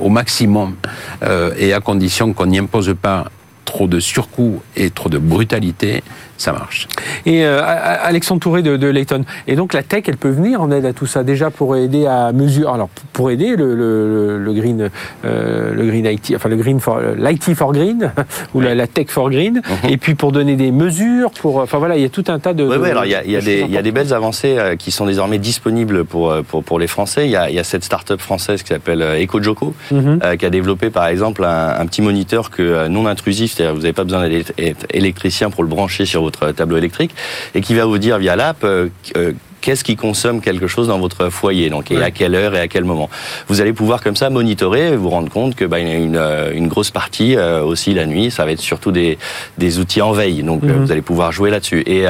[0.00, 0.74] au maximum
[1.22, 3.30] euh, et à condition qu'on n'y impose pas
[3.64, 6.02] trop de surcoût et trop de brutalité,
[6.40, 6.88] ça marche.
[7.26, 9.24] Et euh, Alexandre Touré de, de Layton.
[9.46, 12.06] Et donc la tech, elle peut venir en aide à tout ça déjà pour aider
[12.06, 12.72] à mesurer.
[12.72, 14.90] Alors pour aider le, le, le green,
[15.26, 18.10] euh, le green IT, enfin le green for l'IT for green
[18.54, 19.56] ou la, tech for green.
[19.56, 19.90] Mhm.
[19.90, 22.54] Et puis pour donner des mesures, pour enfin voilà, il y a tout un tas
[22.54, 22.64] de.
[22.64, 24.56] Oui, alors il y a, il y a des il y a des belles avancées
[24.58, 27.26] euh, qui sont désormais disponibles pour pour pour les Français.
[27.26, 30.20] Il y a il y a cette start-up française qui s'appelle EcoJoco mhm.
[30.38, 33.92] qui a développé par exemple un, un petit moniteur que non intrusif, c'est-à-dire vous n'avez
[33.92, 34.54] pas besoin d'être
[34.90, 37.14] électricien pour le brancher sur votre tableau électrique
[37.54, 40.98] et qui va vous dire via l'app euh, euh, qu'est-ce qui consomme quelque chose dans
[40.98, 43.10] votre foyer, donc et à quelle heure et à quel moment?
[43.48, 46.68] Vous allez pouvoir comme ça monitorer et vous rendre compte que bah, une, euh, une
[46.68, 49.18] grosse partie euh, aussi la nuit, ça va être surtout des,
[49.58, 50.84] des outils en veille, donc euh, mhm.
[50.84, 51.82] vous allez pouvoir jouer là-dessus.
[51.86, 52.04] Et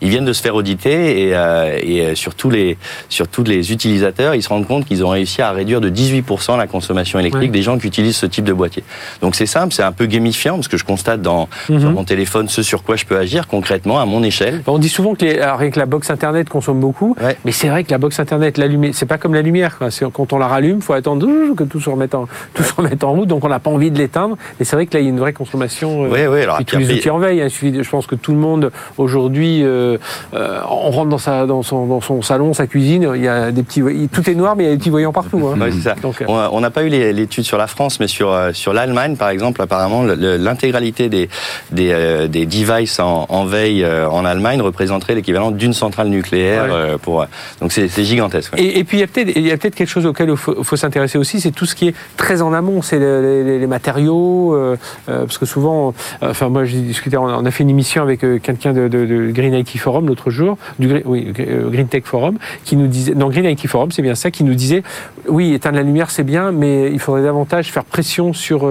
[0.00, 1.34] ils viennent de se faire auditer et,
[1.82, 2.76] et sur tous les
[3.08, 6.56] sur tous les utilisateurs, ils se rendent compte qu'ils ont réussi à réduire de 18%
[6.56, 8.82] la consommation électrique des gens qui utilisent ce type de boîtier.
[9.20, 11.80] Donc c'est simple, c'est un peu gamifiant parce que je constate dans mhm.
[11.80, 14.62] sur mon téléphone ce sur quoi je peux agir concrètement à mon échelle.
[14.66, 15.36] On dit souvent que les,
[15.70, 17.16] que la box internet consomme beaucoup.
[17.44, 19.78] Mais c'est vrai que la box internet, la lumière, c'est pas comme la lumière.
[19.78, 19.88] Quoi.
[20.12, 23.12] Quand on la rallume, faut attendre que tout se remette en, tout se remette en
[23.12, 23.28] route.
[23.28, 24.36] Donc on n'a pas envie de l'éteindre.
[24.58, 26.04] Mais c'est vrai que là, il y a une vraie consommation.
[26.04, 26.42] Euh, oui, oui.
[26.42, 27.42] Alors, tous les outils en veille.
[27.42, 27.48] Hein.
[27.48, 29.98] je pense que tout le monde aujourd'hui, euh,
[30.34, 33.10] euh, on rentre dans sa, dans son, dans son salon, sa cuisine.
[33.14, 35.12] Il y a des petits, tout est noir, mais il y a des petits voyants
[35.12, 35.48] partout.
[35.48, 35.70] Hein.
[35.82, 35.94] ça.
[36.02, 39.60] Donc, on n'a pas eu l'étude sur la France, mais sur sur l'Allemagne, par exemple,
[39.62, 41.28] apparemment, l'intégralité des
[41.70, 46.66] des, des devices en, en veille en Allemagne représenterait l'équivalent d'une centrale nucléaire
[47.02, 47.26] pour
[47.60, 48.52] donc c'est gigantesque.
[48.56, 51.66] Et, puis il y a peut-être quelque chose auquel il faut, s'intéresser aussi, c'est tout
[51.66, 54.76] ce qui est très en amont, c'est les, matériaux, euh,
[55.08, 58.20] euh, parce que souvent, euh, enfin moi j'ai discuté, on a fait une émission avec
[58.20, 63.28] quelqu'un de, Green IT Forum l'autre jour, du Green Tech Forum, qui nous disait, non
[63.28, 64.82] Green IT Forum c'est bien ça, qui nous disait,
[65.28, 68.68] oui éteindre la lumière c'est bien, mais il faudrait davantage faire pression sur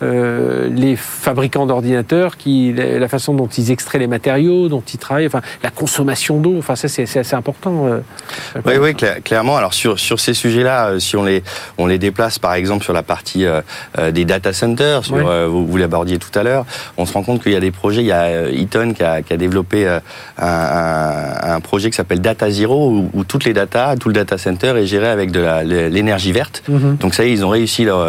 [0.00, 5.42] les fabricants d'ordinateurs, qui la façon dont ils extraient les matériaux, dont ils travaillent, enfin
[5.62, 7.86] la consommation d'eau, enfin ça c'est assez important.
[7.86, 8.00] Euh,
[8.66, 9.56] oui, oui, clairement.
[9.56, 11.42] Alors sur sur ces sujets-là, euh, si on les
[11.78, 13.62] on les déplace par exemple sur la partie euh,
[14.12, 15.16] des data centers, sur,
[15.48, 16.64] vous, vous l'abordiez tout à l'heure,
[16.96, 18.02] on se rend compte qu'il y a des projets.
[18.02, 19.88] Il y a Eaton qui a, qui a développé
[20.38, 24.74] un, un, projet qui s'appelle Data Zero où, toutes les data, tout le data center
[24.76, 25.42] est géré avec de
[25.88, 26.62] l'énergie verte.
[26.68, 26.96] Mhm.
[26.96, 28.06] Donc ça y est, ils ont réussi leur,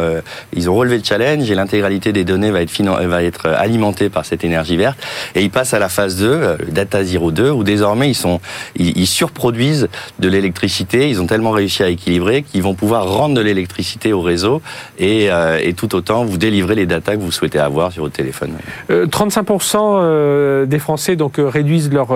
[0.54, 4.26] ils ont relevé le challenge et l'intégralité des données va être va être alimentée par
[4.26, 5.00] cette énergie verte.
[5.36, 8.42] Et ils passent à la phase 2, Data Zero 2, où désormais ils sont
[8.76, 11.08] ils, ils surproduisent de l'électricité.
[11.08, 14.64] Ils ont tellement réussi à équilibrer qu'ils vont pouvoir rendre de l'électricité au réseau
[14.98, 18.16] et, euh, et, tout autant vous délivrer les datas que vous souhaitez avoir sur votre
[18.16, 18.54] téléphone.
[18.90, 22.10] 35% euh, euh, des Français donc réduisent leur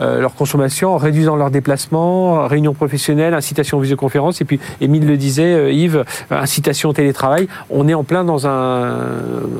[0.00, 4.40] leur consommation, en réduisant leurs déplacements, réunions professionnelles, incitation aux visioconférences.
[4.40, 7.48] Et puis, Émile le disait, Yves, incitation au télétravail.
[7.70, 8.96] On est en plein dans un,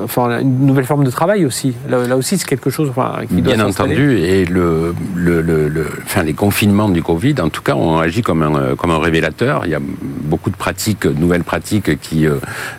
[0.03, 1.73] enfin, une nouvelle forme de travail aussi.
[1.89, 6.23] Là, aussi, c'est quelque chose enfin, qui Bien entendu, et le, le, le, le, enfin,
[6.23, 9.65] les confinements du Covid en tout cas, on agit comme un, euh, comme un révélateur.
[9.65, 12.35] Il y a beaucoup de pratiques, nouvelles pratiques qui, euh,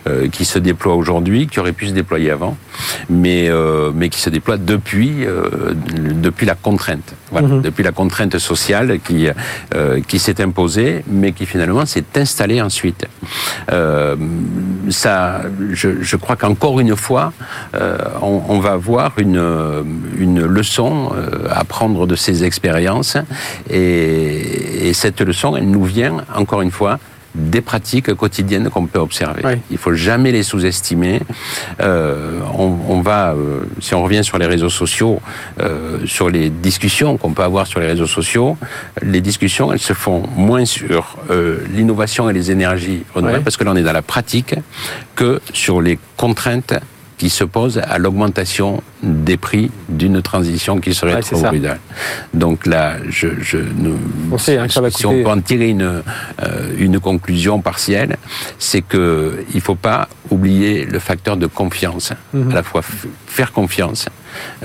[0.07, 2.57] euh, qui se déploient aujourd'hui, qui auraient pu se déployer avant,
[3.09, 3.49] mais,
[3.93, 5.25] mais qui se déploient depuis,
[6.21, 7.13] depuis la contrainte.
[7.31, 7.61] Voilà, mhm.
[7.61, 9.27] depuis la contrainte sociale qui,
[10.07, 13.05] qui s'est imposée, mais qui finalement s'est installée ensuite.
[14.89, 17.33] ça, je, je crois qu'encore une fois,
[18.21, 19.41] on, on, va avoir une,
[20.17, 21.11] une leçon
[21.49, 23.17] à prendre de ces expériences
[23.69, 26.99] et, et, cette leçon, elle nous vient, encore une fois,
[27.37, 29.41] des pratiques quotidiennes qu'on peut observer.
[29.45, 31.21] Il Il faut jamais les sous-estimer.
[31.81, 35.21] Euh, on, va, euh, si on revient sur les réseaux sociaux,
[35.61, 38.57] euh, sur les discussions qu'on peut avoir sur les réseaux sociaux,
[39.03, 41.17] les discussions, elles se font moins sur
[41.73, 44.55] l'innovation et les énergies renouvelables, parce que là on est dans la pratique,
[45.15, 46.73] que sur les contraintes
[47.17, 51.79] qui s'oppose à l'augmentation des prix d'une transition qui serait trop brutale.
[52.33, 53.57] Donc là, je, je
[54.31, 56.03] on sait, hein, si on peut en tirer une, euh,
[56.77, 58.17] une conclusion partielle,
[58.59, 62.51] c'est que il faut pas oublier le facteur de confiance, mhm.
[62.51, 62.81] à la fois
[63.25, 64.07] faire confiance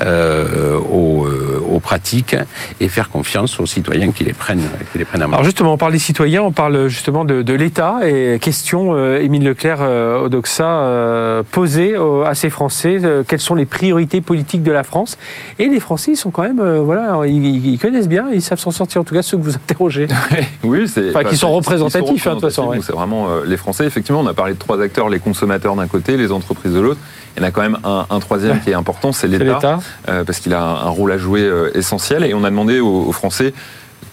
[0.00, 2.36] euh, aux, euh, aux, pratiques
[2.80, 5.34] et faire confiance aux citoyens qui les prennent, qui les prennent en main.
[5.34, 9.20] Alors justement, on parle des citoyens, on parle justement de, de l'État et question, euh,
[9.20, 11.94] Émile Leclerc, euh, Odoxa, euh, posée
[12.26, 15.18] à ces Français, quelles sont les priorités politiques de la France?
[15.58, 19.00] Et les Français, ils sont quand même, voilà, ils, connaissent bien, ils savent s'en sortir,
[19.00, 20.08] en tout cas ceux que vous interrogez.
[20.64, 21.10] oui, c'est...
[21.10, 22.72] Enfin, qui sont représentatifs, hein, de toute façon.
[22.80, 26.16] C'est vraiment les Français, effectivement, on a parlé de trois acteurs, les consommateurs d'un côté,
[26.16, 27.00] les entreprises de l'autre.
[27.36, 30.24] Il y en a quand même un, un troisième qui est important, c'est l'État, euh,
[30.24, 32.24] parce qu'il a un, rôle à jouer euh, essentiel.
[32.24, 33.54] Et on a demandé aux, aux Français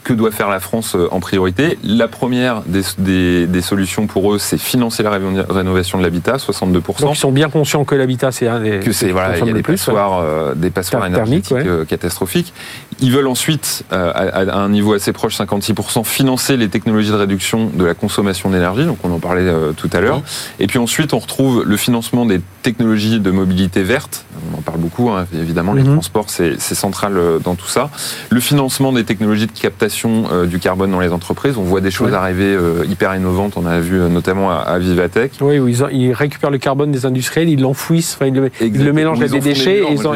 [0.04, 1.78] que doit faire la France euh, en priorité?
[1.84, 7.02] La première des, des, solutions pour eux, c'est financer la rénovation de l'habitat, 62%.
[7.02, 8.80] Donc ils sont bien conscients que l'habitat, c'est un des...
[8.80, 11.54] Que c'est, voilà, il y a des passoires, euh, des passoires énergétiques
[11.88, 12.54] catastrophiques.
[13.02, 17.86] Ils veulent ensuite, à, un niveau assez proche, 56%, financer les technologies de réduction de
[17.86, 20.22] la consommation d'énergie, donc on en parlait tout à l'heure.
[20.60, 24.80] Et puis ensuite, on retrouve le financement des technologies de mobilité verte, on en parle
[24.80, 25.94] beaucoup, hein, évidemment, les mmh.
[25.94, 27.90] transports, c'est central dans tout ça.
[28.30, 31.58] Le financement des technologies de captation euh, du carbone dans les entreprises.
[31.58, 33.54] On voit des choses arriver euh, hyper innovantes.
[33.56, 35.34] On a vu euh, notamment à, Vivatech.
[35.42, 39.32] Oui, où ils, récupèrent le carbone des industriels, ils l'enfouissent, enfin, ils, le, mélangent avec
[39.32, 40.14] des déchets et ils en,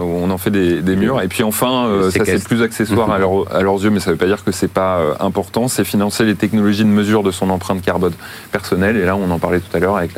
[0.00, 1.20] On en fait des, murs.
[1.22, 4.26] Et puis enfin, ça c'est plus accessoire à, leurs yeux, mais ça ne veut pas
[4.26, 5.68] dire que c'est pas important.
[5.68, 8.12] C'est financer les technologies de mesure de son empreinte carbone
[8.50, 8.96] personnelle.
[8.96, 10.12] Et là, on en parlait tout à l'heure avec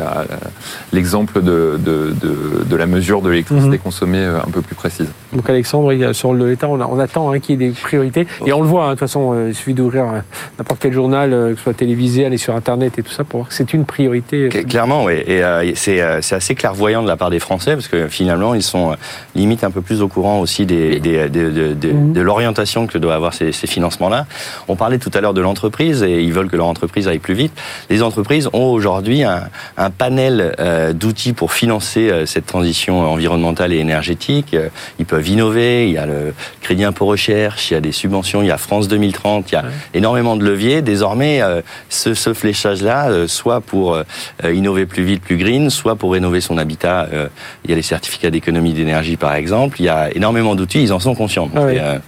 [0.92, 3.78] l'exemple de, de, la mesure de l'électricité mhm.
[3.78, 5.08] consommée un peu plus précise.
[5.32, 8.26] Donc Alexandre, sur l'État, on, on attend hein, qu'il y ait des priorités.
[8.46, 8.88] Et on le voit Hein.
[8.88, 10.20] De toute façon, euh, il suffit d'ouvrir euh,
[10.58, 13.40] n'importe quel journal, euh, que ce soit télévisé, aller sur Internet et tout ça, pour
[13.40, 14.48] voir que c'est une priorité.
[14.48, 15.14] Clairement, oui.
[15.26, 15.42] Et
[15.74, 18.96] c'est assez clairvoyant de la part des Français, parce que finalement, ils sont
[19.34, 22.12] limite un peu plus au courant aussi des, mmh.
[22.12, 24.26] de, l'orientation que doivent avoir ces, financements-là.
[24.68, 27.34] On parlait tout à l'heure de l'entreprise, et ils veulent que leur entreprise aille plus
[27.34, 27.52] vite.
[27.90, 30.54] Les entreprises ont aujourd'hui un, panel
[30.94, 34.56] d'outils pour financer cette transition environnementale et énergétique.
[34.98, 38.42] Ils peuvent innover, il y a le crédit impôt recherche, il y a des subventions,
[38.42, 40.82] il y a France 2030, il y a énormément de leviers.
[40.82, 44.04] Désormais, euh, ce, ce fléchage-là, euh, soit pour euh,
[44.44, 47.08] innover plus vite, plus green, soit pour rénover son habitat,
[47.64, 50.92] il y a les certificats d'économie d'énergie par exemple, il y a énormément d'outils, ils
[50.92, 51.50] en sont conscients.
[51.54, 51.98] Ah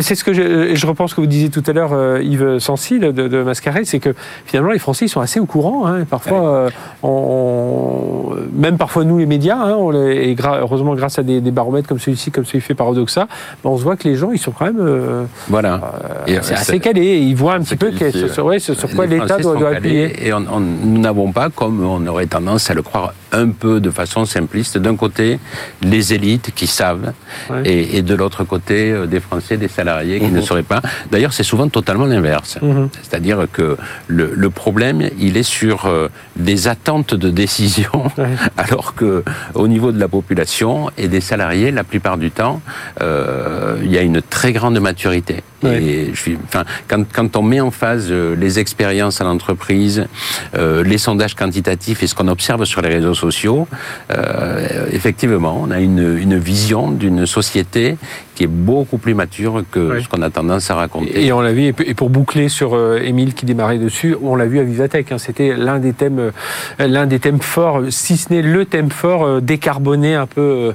[0.00, 2.98] c'est ce que je, je, repense que vous disiez tout à l'heure, euh, Yves Sancy
[2.98, 4.14] de, de Mascaret, c'est que
[4.46, 5.86] finalement les Français ils sont assez au courant.
[5.86, 6.70] Hein, parfois, euh,
[7.02, 11.88] on, même parfois nous les médias, hein, on et heureusement grâce à des, des baromètres
[11.88, 13.26] comme celui-ci, comme celui fait par Odoxa,
[13.64, 15.80] ben, on se voit que les gens ils sont quand même euh, voilà.
[16.26, 17.18] c'est assez calés.
[17.18, 17.92] Ils voient un petit peu
[18.32, 20.26] sur, ouais, sur, quoi l'État doit, doit appuyer.
[20.26, 23.90] Et on, nous n'avons pas, comme on aurait tendance à le croire un peu de
[23.90, 25.38] façon simpliste, d'un côté
[25.82, 27.12] les élites qui savent,
[27.64, 30.42] et, et de l'autre côté des Français des salariés qui ne mhm.
[30.42, 30.82] seraient pas.
[31.10, 32.58] D'ailleurs, c'est souvent totalement l'inverse.
[32.60, 32.88] Mhm.
[33.02, 38.04] C'est-à-dire que le, le, problème, il est sur euh, des attentes de décision,
[38.56, 39.22] alors que
[39.54, 42.60] au niveau de la population et des salariés, la plupart du temps,
[43.00, 45.42] euh, il y a une très grande maturité.
[45.64, 50.06] Et je suis, enfin, quand, quand, on met en phase euh, les expériences à l'entreprise,
[50.54, 53.66] euh, les sondages quantitatifs et ce qu'on observe sur les réseaux sociaux,
[54.12, 57.96] euh, effectivement, on a une, une vision d'une société
[58.38, 61.24] qui est beaucoup plus mature que ce qu'on a tendance à raconter.
[61.24, 64.46] Et on l'a vu, et pour boucler sur euh, Émile qui démarrait dessus, on l'a
[64.46, 68.32] vu à Vivatech, hein, c'était l'un des thèmes, euh, l'un des thèmes forts, si ce
[68.32, 70.72] n'est le thème fort, euh, décarboner un peu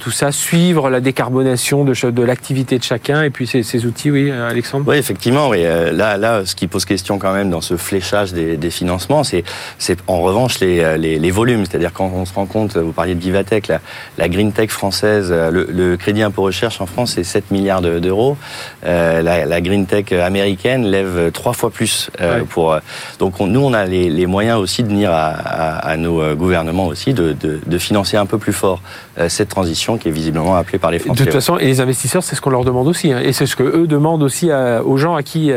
[0.00, 4.10] tout ça, suivre la décarbonation de, de l'activité de chacun, et puis ces, ces, outils,
[4.24, 4.84] oui, Alexandre.
[4.88, 5.62] Oui, effectivement, oui.
[5.62, 9.44] Là, là, ce qui pose question quand même dans ce fléchage des, des financements, c'est,
[9.78, 13.14] c'est en revanche les, les, les volumes, c'est-à-dire quand on se rend compte, vous parliez
[13.14, 13.80] de Vivatech, la,
[14.18, 18.36] la green tech française, le, le crédit impôt recherche en France c'est 7 milliards d'euros.
[18.84, 22.10] Euh, la, green tech américaine lève trois fois plus.
[22.20, 22.80] Euh, pour, euh,
[23.18, 28.16] donc nous, on a les, moyens aussi de venir à, nos gouvernements aussi de, financer
[28.16, 28.80] un peu plus fort
[29.28, 31.20] cette transition qui est visiblement appelée par les Français.
[31.20, 33.12] De toute façon, et les investisseurs, c'est ce qu'on leur demande aussi.
[33.12, 33.20] Hein.
[33.22, 34.50] et c'est ce que eux demandent aussi
[34.84, 35.52] aux gens à qui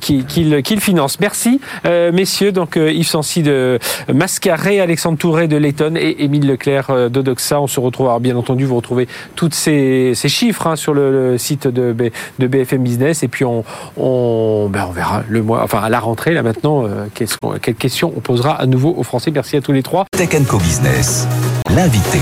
[0.00, 1.20] qu'ils financent.
[1.20, 2.52] Merci, messieurs.
[2.52, 3.78] Donc Yves Sancy de
[4.12, 7.60] Mascaré, Alexandre Touré de Letton et Émile Leclerc d'Odoxa.
[7.60, 11.36] On se retrouve, alors bien entendu, vous retrouvez tous ces, ces chiffres Hein, sur le,
[11.38, 11.94] site de,
[12.38, 13.64] de, BFM Business et puis on,
[13.96, 18.12] on, ben on verra le mois, enfin à la rentrée là maintenant, euh, quelles questions
[18.16, 19.30] on posera à nouveau aux Français.
[19.32, 20.06] Merci à tous les trois.
[20.16, 21.26] Tech Co Business,
[21.74, 22.18] l'invité.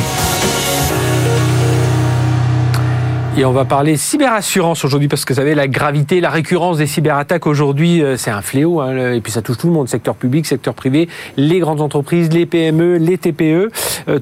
[3.38, 6.88] Et on va parler cyberassurance aujourd'hui parce que vous savez, la gravité, la récurrence des
[6.88, 8.80] cyberattaques aujourd'hui, euh, c'est un fléau.
[8.80, 12.32] Hein, et puis ça touche tout le monde, secteur public, secteur privé, les grandes entreprises,
[12.32, 13.70] les PME, les TPE.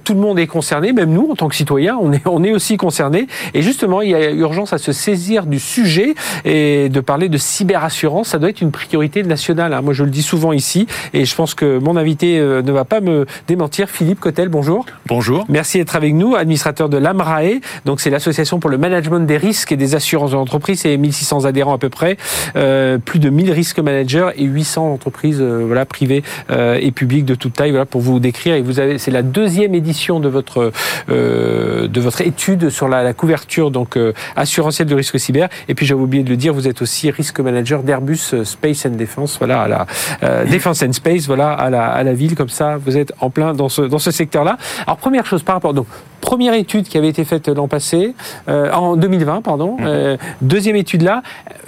[0.04, 2.52] tout le monde est concerné, même nous en tant que citoyens, on est, on est
[2.52, 3.26] aussi concernés.
[3.54, 7.38] Et justement, il y a urgence à se saisir du sujet et de parler de
[7.38, 8.28] cyberassurance.
[8.28, 9.72] Ça doit être une priorité nationale.
[9.72, 9.80] Hein.
[9.80, 13.00] Moi, je le dis souvent ici, et je pense que mon invité ne va pas
[13.00, 13.88] me démentir.
[13.88, 14.84] Philippe Cotel, bonjour.
[15.06, 15.46] Bonjour.
[15.48, 17.60] Merci d'être avec nous, administrateur de l'AMRAE.
[17.86, 20.80] Donc, c'est l'association pour le management des risques et des assurances de l'entreprise.
[20.80, 22.16] C'est 1600 adhérents à peu près,
[22.56, 27.24] euh, plus de 1000 risques managers et 800 entreprises euh, voilà, privées euh, et publiques
[27.24, 27.70] de toute taille.
[27.70, 28.54] Voilà, pour vous décrire.
[28.54, 30.72] Et vous avez, c'est la deuxième édition de votre,
[31.08, 33.98] de votre étude sur la, couverture donc
[34.34, 35.48] assurantielle de risque cyber.
[35.68, 38.96] Et puis, j'avais oublié de le dire, vous êtes aussi risque manager d'Airbus Space and
[38.96, 39.36] Defense.
[39.38, 41.26] Voilà, à la Defense and Space.
[41.26, 42.34] Voilà, à la, à la ville.
[42.34, 44.58] Comme ça, vous êtes en plein dans ce, dans ce secteur-là.
[44.86, 45.74] Alors, première chose par rapport.
[45.74, 45.86] Donc,
[46.26, 48.14] première étude qui avait été faite l'an passé,
[48.48, 49.76] euh, en 2020, pardon.
[49.78, 49.86] Mhm.
[49.86, 51.22] Euh, deuxième étude là,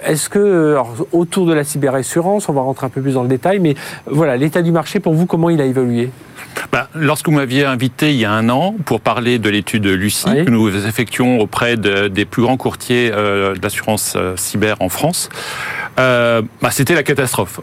[0.05, 3.29] est-ce que, alors, autour de la cyberassurance, on va rentrer un peu plus dans le
[3.29, 6.09] détail, mais voilà, l'état du marché pour vous, comment il a évolué?
[6.71, 10.25] Bah, lorsque vous m'aviez invité il y a un an pour parler de l'étude Lucie
[10.45, 15.29] que nous effectuons auprès de, des plus grands courtiers euh, d'assurance euh, cyber en France,
[15.99, 17.59] euh, bah, c'était la catastrophe.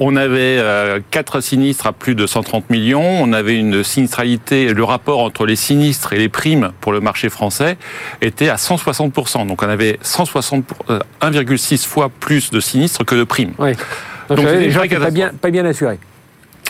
[0.00, 0.62] On avait
[1.10, 5.56] quatre sinistres à plus de 130 millions, on avait une sinistralité, le rapport entre les
[5.56, 7.76] sinistres et les primes pour le marché français
[8.20, 9.46] était à 160%.
[9.46, 10.64] Donc on avait 160
[11.22, 13.52] 1,6 fois plus de sinistres que de primes.
[13.58, 13.72] Oui.
[14.28, 15.98] Donc, Donc les gens pas bien, pas bien assurés.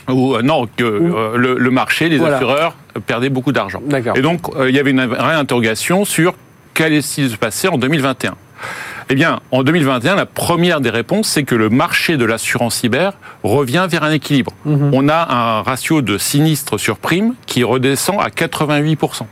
[0.09, 2.75] Ou, euh, non, que euh, le, marché, les assureurs
[3.07, 3.83] perdaient beaucoup d'argent.
[4.15, 6.35] Et donc, euh, il y avait une vraie interrogation sur
[6.75, 8.35] qu'allait-il se passer en 2021.
[9.11, 13.15] Eh bien, en 2021, la première des réponses, c'est que le marché de l'assurance cyber
[13.43, 14.53] revient vers un équilibre.
[14.67, 14.91] Mhm.
[14.93, 19.27] On a un ratio de sinistres sur prime qui redescend à 88%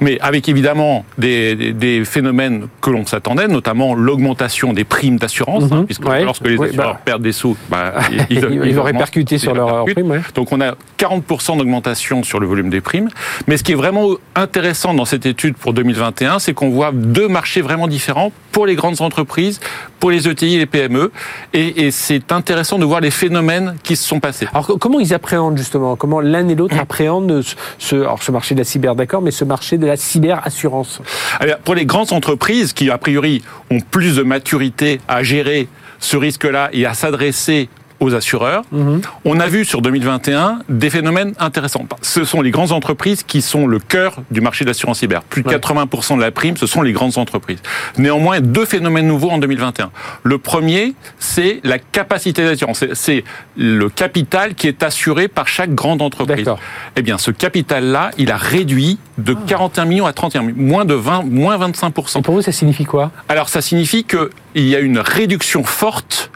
[0.00, 5.86] mais avec évidemment des, phénomènes que l'on s'attendait, notamment l'augmentation des primes d'assurance, hein, mhm.
[5.86, 7.00] puisque lorsque les assureurs bah.
[7.04, 7.94] perdent des sous, bah,
[8.30, 10.22] ils, ils, vont répercuter sur leur prime.
[10.34, 13.08] Donc on a 40% d'augmentation sur le volume des primes.
[13.46, 17.28] Mais ce qui est vraiment intéressant dans cette étude pour 2021, c'est qu'on voit deux
[17.28, 19.60] marchés vraiment différents pour les grandes entreprises,
[20.00, 21.10] pour les ETI et les PME.
[21.52, 24.46] Et, et c'est intéressant de voir les phénomènes qui se sont passés.
[24.52, 25.96] Alors comment ils appréhendent justement?
[25.96, 27.42] Comment l'un et l'autre appréhendent
[27.78, 31.00] ce, alors ce marché de la cyber, d'accord, mais ce marché de la cyberassurance?
[31.42, 36.16] Eh Pour les grandes entreprises qui, a priori, ont plus de maturité à gérer ce
[36.16, 37.68] risque-là et à s'adresser
[38.00, 38.64] aux assureurs.
[38.72, 39.00] Mhm.
[39.24, 41.86] On a vu sur 2021 des phénomènes intéressants.
[42.02, 45.22] Ce sont les grandes entreprises qui sont le cœur du marché de l'assurance cyber.
[45.22, 47.60] Plus de 80% de la prime, ce sont les grandes entreprises.
[47.96, 49.90] Néanmoins, deux phénomènes nouveaux en 2021.
[50.22, 52.84] Le premier, c'est la capacité d'assurance.
[52.94, 53.24] C'est
[53.56, 56.48] le capital qui est assuré par chaque grande entreprise.
[56.96, 59.86] Eh bien, ce capital-là, il a réduit de 41 ah.
[59.86, 62.18] millions à 31 millions, moins de 20, moins 25%.
[62.18, 63.10] Et pour vous, ça signifie quoi?
[63.28, 66.30] Alors, ça signifie qu'il y a une réduction forte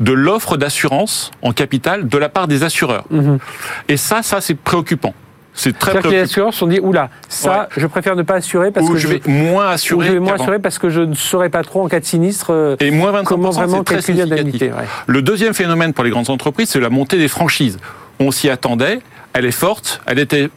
[0.00, 3.04] de l'offre d'assurance en capital de la part des assureurs.
[3.10, 3.38] Mhm.
[3.88, 5.14] Et ça, ça c'est préoccupant.
[5.54, 6.10] C'est très préoccupant.
[6.10, 8.96] Que les assureurs se sont dit oula, ça, je préfère ne pas assurer parce que
[8.96, 10.06] je vais moins assurer.
[10.06, 12.52] je vais moins assurer parce que je ne saurais pas trop en cas de sinistre.
[12.52, 14.62] Euh, Et moins 25 comment vraiment très significatif.
[15.06, 17.78] Le deuxième phénomène pour les grandes entreprises, c'est la montée des franchises.
[18.20, 19.00] On s'y attendait,
[19.32, 20.48] elle est forte, elle était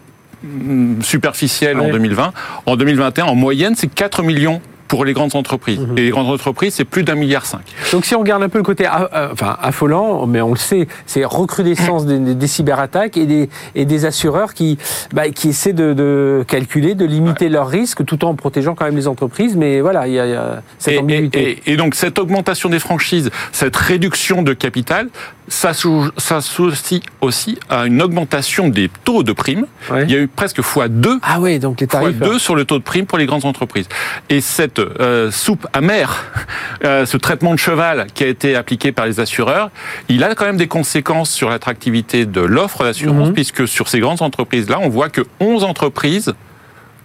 [0.43, 2.31] mm, superficielle en 2020.
[2.67, 5.79] En 2021, en moyenne, c'est 4 millions pour les grandes entreprises.
[5.79, 5.97] Mhm.
[5.97, 7.61] Et les grandes entreprises, c'est plus d'un milliard cinq.
[7.93, 10.85] Donc si on regarde un peu le côté euh, enfin, affolant, mais on le sait,
[11.05, 14.77] c'est recrudescence des, des, cyberattaques et des, et des assureurs qui,
[15.13, 18.97] bah, qui essaient de, de, calculer, de limiter leurs risques tout en protégeant quand même
[18.97, 19.55] les entreprises.
[19.55, 21.61] Mais voilà, il y a, il y a cette ambiguïté.
[21.65, 25.07] Et, et, donc cette augmentation des franchises, cette réduction de capital,
[25.51, 29.65] s'associe aussi à une augmentation des taux de primes.
[29.91, 31.19] Il y a eu presque x2.
[31.21, 32.17] Ah ouais, donc les tarifs.
[32.17, 33.87] x2 sur le taux de prime pour les grandes entreprises.
[34.29, 36.25] Et cette euh, soupe amère,
[36.85, 39.69] euh, ce traitement de cheval qui a été appliqué par les assureurs,
[40.09, 43.33] il a quand même des conséquences sur l'attractivité de l'offre d'assurance, mhm.
[43.33, 46.33] puisque sur ces grandes entreprises-là, on voit que 11 entreprises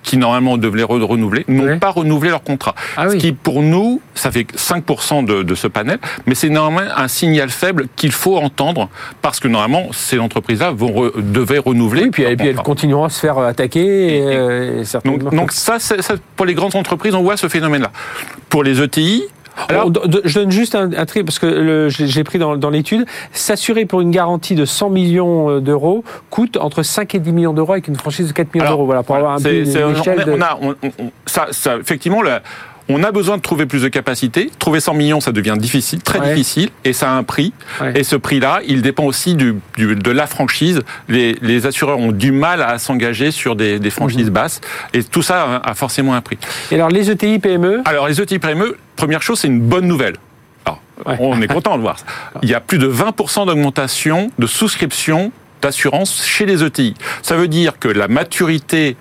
[0.06, 2.74] qui normalement devaient renouveler, n'ont pas renouvelé leur contrat.
[2.96, 6.92] Ah ce qui, pour nous, ça fait 5% de, de, ce panel, mais c'est normalement
[6.96, 8.88] un signal faible qu'il faut entendre,
[9.20, 12.04] parce que normalement, ces entreprises-là re, devaient renouveler.
[12.04, 13.80] Oui, puis, et puis elles continueront à se faire attaquer.
[13.80, 17.90] Et, et, donc, donc, ça, ça, pour les grandes entreprises, on voit ce phénomène-là.
[18.48, 19.24] Pour les ETI,
[19.68, 19.90] alors,
[20.24, 23.06] je donne juste un, un tri parce que j'ai pris dans, dans l'étude.
[23.32, 27.52] S'assurer pour une garantie de 100 millions euh, d'euros coûte entre 5 et 10 millions
[27.52, 28.86] d'euros avec une franchise de 4 millions d'euros.
[28.86, 30.24] Voilà, pour avoir un peu une, échelle.
[30.28, 30.74] On a, on,
[31.26, 32.38] ça, ça, effectivement, le,
[32.88, 34.50] on a besoin de trouver plus de capacités.
[34.58, 37.52] Trouver 100 millions, ça devient difficile, très difficile, et ça a un prix.
[37.94, 40.82] Et ce prix-là, il dépend aussi du, du, de la franchise.
[41.08, 44.34] Les, les, assureurs ont du mal à s'engager sur des, des franchises mmh.
[44.34, 44.60] basses,
[44.92, 46.38] et tout ça a, forcément un prix.
[46.70, 50.14] Et alors les ETI PME Alors les ETI PME, première chose, c'est une bonne nouvelle.
[50.64, 51.96] Alors, on est content de voir.
[52.42, 56.94] Il y a plus de 20% d'augmentation de souscription d'assurance chez les ETI.
[57.22, 58.96] Ça veut dire que la maturité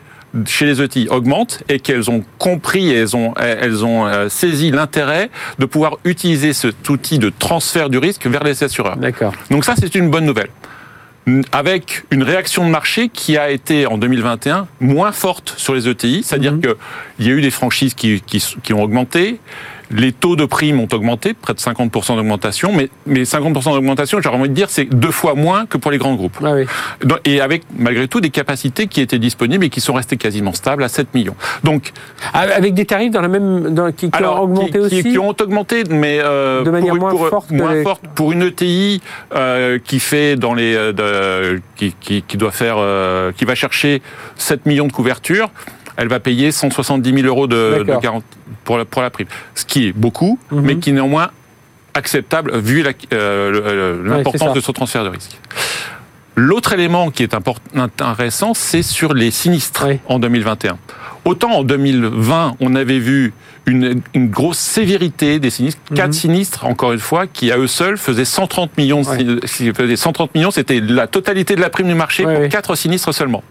[0.45, 4.71] chez les ETI augmente et qu'elles ont compris et elles ont, elles ont euh, saisi
[4.71, 8.97] l'intérêt de pouvoir utiliser cet outil de transfert du risque vers les assureurs.
[8.97, 9.33] D'accord.
[9.49, 10.49] Donc ça, c'est une bonne nouvelle
[11.51, 16.23] avec une réaction de marché qui a été en 2021 moins forte sur les ETI,
[16.23, 16.61] c'est-à-dire mhm.
[16.61, 19.39] qu'il y a eu des franchises qui, qui, qui ont augmenté,
[19.91, 24.37] les taux de primes ont augmenté, près de 50% d'augmentation, mais, mais 50% d'augmentation, j'aurais
[24.37, 26.37] envie de dire, c'est deux fois moins que pour les grands groupes.
[26.43, 26.65] Ah oui.
[27.25, 30.83] Et avec, malgré tout, des capacités qui étaient disponibles et qui sont restées quasiment stables
[30.83, 31.35] à 7 millions.
[31.63, 31.91] Donc,
[32.33, 35.83] avec des tarifs dans la même, dans, qui, qui ont augmenté aussi qui, ont augmenté,
[35.89, 38.01] mais euh, de manière moins, forte, moins forte.
[38.15, 39.01] Pour une ETI
[39.33, 44.01] euh, qui fait dans les, euh, qui, qui, qui, doit faire, euh, qui va chercher
[44.37, 45.49] 7 millions de couvertures,
[45.97, 47.85] elle va payer 170 000 euros de,
[48.63, 49.27] pour la, pour la prime.
[49.53, 50.61] Ce qui est beaucoup, mhm.
[50.61, 51.31] mais qui est néanmoins
[51.93, 52.83] acceptable vu
[53.13, 55.39] euh, l'importance de ce transfert de risque.
[56.35, 57.33] L'autre élément qui est
[57.73, 60.77] intéressant, c'est sur les sinistres en 2021.
[61.25, 63.33] Autant en 2020, on avait vu
[63.65, 66.13] une, une grosse sévérité des sinistres, quatre mhm.
[66.13, 69.01] sinistres, encore une fois, qui à eux seuls faisaient 130 millions.
[69.01, 69.95] Ouais.
[69.95, 73.43] 130 millions, c'était la totalité de la prime du marché pour quatre sinistres seulement.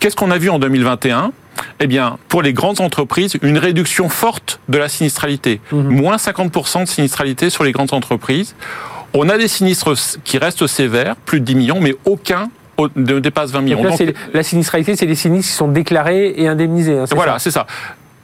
[0.00, 1.32] Qu'est-ce qu'on a vu en 2021
[1.80, 5.60] eh bien, pour les grandes entreprises, une réduction forte de la sinistralité.
[5.72, 5.88] Mhm.
[5.88, 8.54] Moins 50% de sinistralité sur les grandes entreprises.
[9.12, 12.48] On a des sinistres qui restent sévères, plus de 10 millions, mais aucun
[12.96, 13.82] ne dépasse 20 millions.
[13.82, 14.00] Donc
[14.32, 16.98] la sinistralité, c'est les sinistres qui sont déclarés et indemnisés.
[16.98, 17.66] Hein, voilà, c'est ça.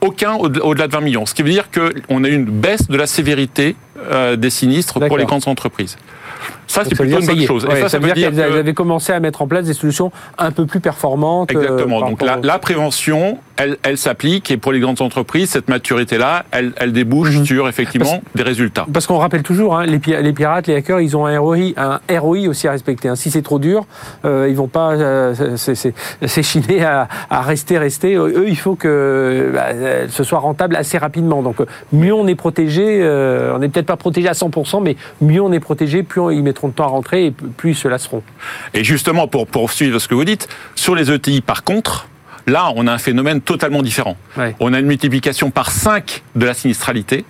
[0.01, 1.25] Aucun au-delà de 20 millions.
[1.25, 3.75] Ce qui veut dire qu'on a une baisse de la sévérité
[4.11, 5.97] euh, des sinistres pour les grandes entreprises.
[6.67, 7.67] Ça, c'est plutôt une bonne chose.
[7.69, 10.65] ça, ça, veut, dire, qu'elles avaient commencé à mettre en place des solutions un peu
[10.65, 11.53] plus performantes.
[11.53, 12.01] Euh, Exactement.
[12.01, 16.73] Donc la, la, prévention, elle, elle s'applique et pour les grandes entreprises, cette maturité-là, elle,
[16.77, 17.45] elle débouche mhm.
[17.45, 18.85] sur effectivement des résultats.
[18.91, 21.99] Parce qu'on rappelle toujours, hein, les, les, pirates, les hackers, ils ont un ROI, un
[22.09, 23.09] ROI aussi à respecter.
[23.09, 23.15] Hein.
[23.15, 23.85] Si c'est trop dur,
[24.25, 25.55] euh, ils vont pas euh,
[26.25, 28.15] s'échiner à, à, rester, rester.
[28.15, 31.41] Eux, il faut que bah, ce soit rentable assez rapidement.
[31.41, 31.57] Donc
[31.93, 35.51] mieux on est protégé, euh, on n'est peut-être pas protégé à 100%, mais mieux on
[35.51, 38.23] est protégé, plus ils mettront de temps à rentrer et plus ils se lasseront.
[38.73, 42.07] Et justement, pour poursuivre ce que vous dites, sur les ETI, par contre,
[42.47, 44.17] là, on a un phénomène totalement différent.
[44.59, 47.25] On a une multiplication par 5 de la sinistralité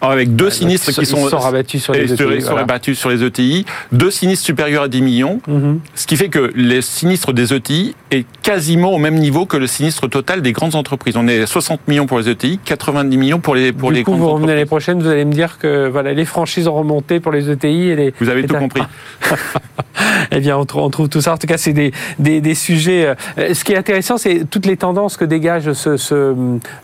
[0.00, 4.44] avec deux sinistres qui sont, rabattus sur les, ETI, e sur les ETI, deux sinistres
[4.44, 5.80] supérieurs à 10 millions, mhm.
[5.94, 9.66] ce qui fait que les sinistres des ETI est quasiment au même niveau que le
[9.66, 11.16] sinistre total des grandes entreprises.
[11.16, 14.02] On est à 60 millions pour les ETI, 90 millions pour les pour du les
[14.04, 16.74] coup, grandes vous revenez l'année prochaine, vous allez me dire que voilà, les franchises ont
[16.74, 18.14] remonté pour les ETI et les.
[18.20, 18.82] Vous avez tout compris.
[20.30, 21.34] eh bien, on trouve, tout ça.
[21.34, 23.14] En tout cas, c'est des, des, des, sujets.
[23.38, 26.34] Euh, ce qui est intéressant, c'est toutes les tendances que dégage ce, ce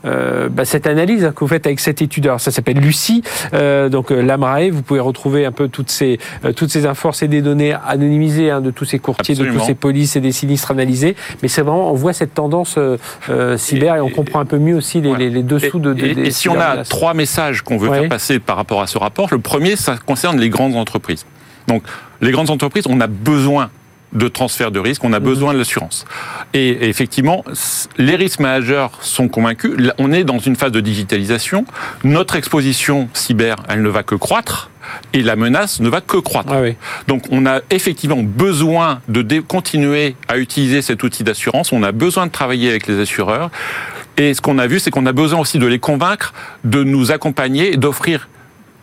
[0.05, 2.27] euh, bah, cette analyse que vous faites avec cette étude.
[2.27, 3.23] Alors, ça s'appelle Lucie.
[3.55, 7.13] Euh, donc, euh, l'AMRAE, vous pouvez retrouver un peu toutes ces, euh, toutes ces infos,
[7.13, 10.33] c'est des données anonymisées hein, de tous ces courtiers, de tous ces polices et des
[10.33, 11.17] sinistres analysés.
[11.43, 14.77] Mais c'est vraiment, on voit cette tendance euh, cyber et, on comprend un peu mieux
[14.77, 17.63] aussi les, les, les dessous de, de, et, des Et si on a trois messages
[17.63, 18.01] qu'on veut ouais.
[18.01, 21.27] faire passer par rapport à ce rapport, le premier, ça concerne les grandes entreprises.
[21.69, 21.83] Donc,
[22.21, 23.71] les grandes entreprises, on a besoin
[24.13, 26.05] de transfert de risque, on a besoin de l'assurance.
[26.55, 27.45] Et effectivement,
[27.99, 29.73] les risques managers sont convaincus.
[29.99, 31.65] On est dans une phase de digitalisation.
[32.05, 34.71] Notre exposition cyber, elle ne va que croître.
[35.13, 36.53] Et la menace ne va que croître.
[36.53, 36.75] Ah oui.
[37.07, 41.73] Donc on a effectivement besoin de continuer à utiliser cet outil d'assurance.
[41.73, 43.51] On a besoin de travailler avec les assureurs.
[44.17, 46.35] Et ce qu'on a vu, c'est qu'on a besoin aussi de les convaincre
[46.65, 48.29] de nous accompagner et d'offrir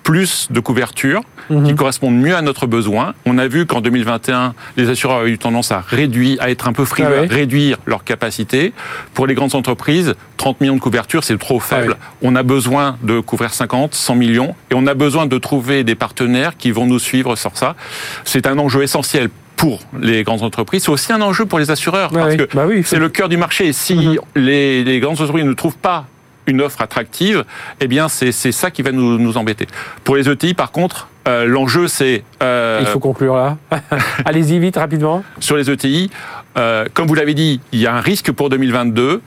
[0.10, 1.66] plus de couverture mmh.
[1.66, 3.14] qui correspondent mieux à notre besoin.
[3.28, 6.74] On a vu qu'en 2021, les assureurs avaient eu tendance à réduire, à être un
[6.74, 8.74] peu frileux, ah réduire leur capacité.
[9.14, 11.96] Pour les grandes entreprises, 30 millions de couverture, c'est trop faible.
[12.00, 12.30] Ah oui.
[12.30, 15.94] On a besoin de couvrir 50, 100 millions et on a besoin de trouver des
[15.94, 17.76] partenaires qui vont nous suivre sur ça.
[18.24, 22.12] C'est un enjeu essentiel pour les grandes entreprises, c'est aussi un enjeu pour les assureurs,
[22.12, 22.48] bah parce oui.
[22.48, 23.74] que bah oui, c'est le cœur du marché.
[23.74, 26.08] Si les, les grandes entreprises ne trouvent pas
[26.50, 27.46] une offre attractive,
[27.80, 29.68] eh bien c'est ça qui va nous, nous embêter.
[30.04, 32.24] Pour les ETI, par contre, euh, l'enjeu c'est...
[32.42, 33.58] Euh, Il faut conclure là.
[34.26, 35.24] Allez-y vite, rapidement.
[35.40, 36.10] Sur les ETI,
[36.58, 39.22] euh, comme vous l'avez dit, il y a un risque pour 2022.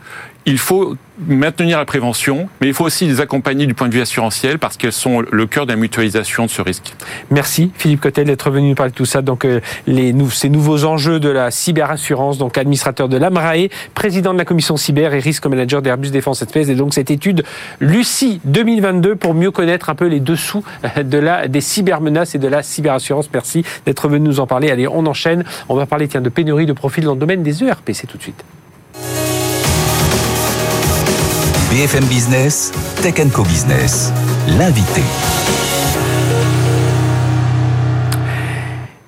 [0.45, 0.97] Il faut
[1.29, 4.77] maintenir la prévention, mais il faut aussi les accompagner du point de vue assurantiel parce
[4.77, 6.95] qu'elles sont le cœur de la mutualisation de ce risque.
[7.31, 9.23] Merci Philippe Cotel d'être venu nous parler de tout ça.
[9.23, 14.39] Donc euh, les, ces nouveaux enjeux de la cyberassurance, donc administrateur de l'AMRAE, président de
[14.39, 17.45] la commission cyber et risque manager d'Airbus Défense Espèce et donc cette étude
[17.81, 20.65] Lucie 2022 pour mieux connaître un peu les dessous
[21.05, 23.31] de la, des cybermenaces et de la cyberassurance.
[23.33, 24.71] Merci d'être venu nous en parler.
[24.71, 25.45] Allez, on enchaîne.
[25.69, 27.91] On va parler tiens, de pénurie de profils dans le domaine des ERP.
[27.93, 28.45] C'est tout de suite.
[31.73, 32.71] BFM Business,
[33.01, 34.13] Tech Co Business,
[34.47, 35.03] l'invité.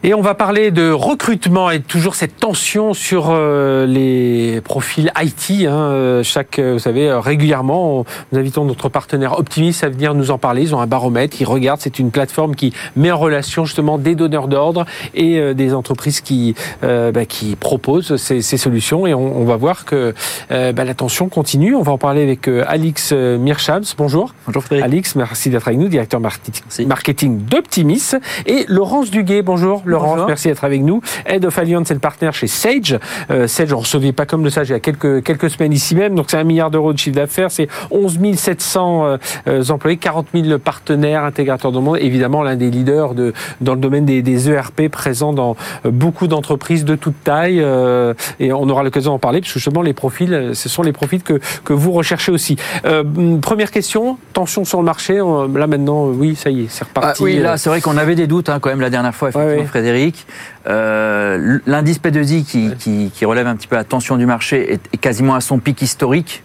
[0.06, 5.66] Et on va parler de recrutement et toujours cette tension sur euh, les profils IT.
[5.66, 10.30] Hein, euh, chaque, euh, vous savez, régulièrement, nous invitons notre partenaire Optimis à venir nous
[10.30, 10.60] en parler.
[10.60, 11.80] Ils ont un baromètre, ils regardent.
[11.80, 14.84] C'est une plateforme qui met en relation justement des donneurs d'ordre
[15.14, 19.06] et des entreprises qui bah, qui proposent ces, ces, solutions.
[19.06, 20.12] Et on, on va voir que
[20.50, 21.74] bah, la tension continue.
[21.74, 23.84] On va en parler avec Alix Mirchams.
[23.96, 24.34] Bonjour.
[24.46, 24.92] Bonjour Frédéric.
[24.92, 28.12] Alix, merci d'être avec nous, directeur marketing, marketing d'Optimis.
[28.44, 29.40] Et Laurence Duguet.
[29.40, 29.82] Bonjour.
[29.94, 31.00] Laurence, merci d'être avec nous.
[31.26, 32.98] Head of Alliance, c'est le partenaire chez Sage.
[33.30, 35.94] Euh, Sage, on recevait pas comme le Sage il y a quelques, quelques semaines ici
[35.94, 36.14] même.
[36.14, 37.50] Donc, c'est un milliard d'euros de chiffre d'affaires.
[37.50, 39.16] C'est 11 700 euh,
[39.48, 41.98] euh, employés, 40 000 partenaires intégrateurs dans le monde.
[42.00, 46.26] Évidemment, l'un des leaders de, dans le domaine des, des ERP présents dans euh, beaucoup
[46.26, 47.60] d'entreprises de toute taille.
[47.60, 50.92] Euh, et on aura l'occasion d'en parler, parce que justement, les profils, ce sont les
[50.92, 52.56] profils que, que vous recherchez aussi.
[53.42, 55.14] première question, tension sur le marché.
[55.14, 57.22] Là, maintenant, oui, ça y est, c'est reparti.
[57.22, 59.28] Ah, oui, là, c'est vrai qu'on avait des doutes hein, quand même la dernière fois,
[59.28, 59.83] effectivement, Frédéric.
[60.66, 65.34] Euh, L'indice P2I qui, qui, relève un petit peu la tension du marché est, quasiment
[65.34, 66.42] à son pic historique.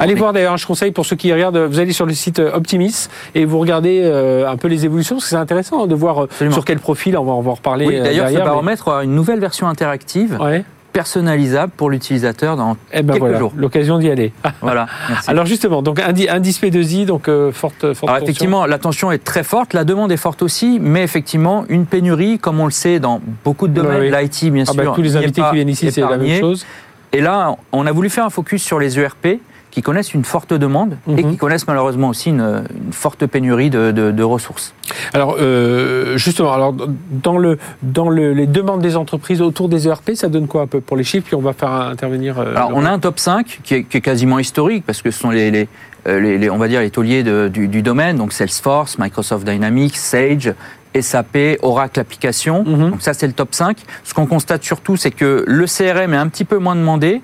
[0.00, 2.54] allez voir d'ailleurs, je conseille pour ceux qui regardent, vous allez sur le site euh,
[2.54, 6.26] Optimis et vous regardez euh, un peu les évolutions, parce que c'est intéressant de voir
[6.50, 7.86] sur quel profil, on va, en reparler.
[7.86, 10.38] Oui, d'ailleurs, ce baromètre a une nouvelle version interactive.
[10.40, 10.64] Ouais
[10.98, 13.52] personnalisable pour l'utilisateur dans eh ben quelques jours.
[13.56, 14.32] L'occasion d'y aller.
[14.60, 14.88] voilà.
[15.28, 19.44] Alors justement, donc indice P2I, donc euh, forte, forte Alors effectivement, la tension est très
[19.44, 23.20] forte, la demande est forte aussi, mais effectivement une pénurie, comme on le sait dans
[23.44, 24.94] beaucoup de domaines, l'IT bien ah bah, sûr.
[24.96, 26.66] tous les invités qui viennent ici, c'est la même chose.
[27.12, 29.38] Et là, on a voulu faire un focus sur les ERP
[29.70, 31.32] qui connaissent une forte demande et mhm.
[31.32, 34.74] qui connaissent malheureusement aussi une, forte pénurie de, ressources.
[35.14, 36.74] Alors euh, justement, alors
[37.10, 40.66] dans le dans le, les demandes des entreprises autour des ERP, ça donne quoi un
[40.66, 41.26] peu pour les chiffres?
[41.26, 42.38] Puis on va faire intervenir.
[42.38, 45.10] Euh, alors on a un top 5 qui est, qui est, quasiment historique parce que
[45.10, 45.68] ce sont les, les,
[46.06, 50.52] euh, les, on va dire les tauliers du, du, domaine, donc Salesforce, Microsoft Dynamics, Sage,
[50.98, 52.64] SAP, Oracle Application.
[52.64, 52.90] Mhm.
[52.90, 53.78] Donc ça, c'est le top 5.
[54.04, 57.20] Ce qu'on constate surtout, c'est que le CRM est un petit peu moins demandé,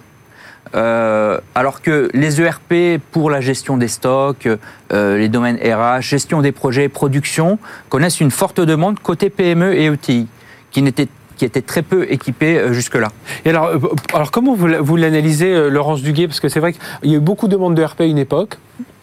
[0.74, 4.48] euh, alors que les ERP pour la gestion des stocks,
[4.92, 7.58] euh, les domaines RH, gestion des projets, production,
[7.88, 10.26] connaissent une forte demande côté PME et ETI,
[10.70, 13.08] qui n'étaient qui étaient très peu équipés euh, jusque-là.
[13.44, 13.70] Et alors,
[14.12, 16.28] alors comment vous, l'analysez, Laurence Duguet?
[16.28, 18.18] Parce que c'est vrai qu'il y a eu beaucoup de demandes de RP à une
[18.18, 18.58] époque.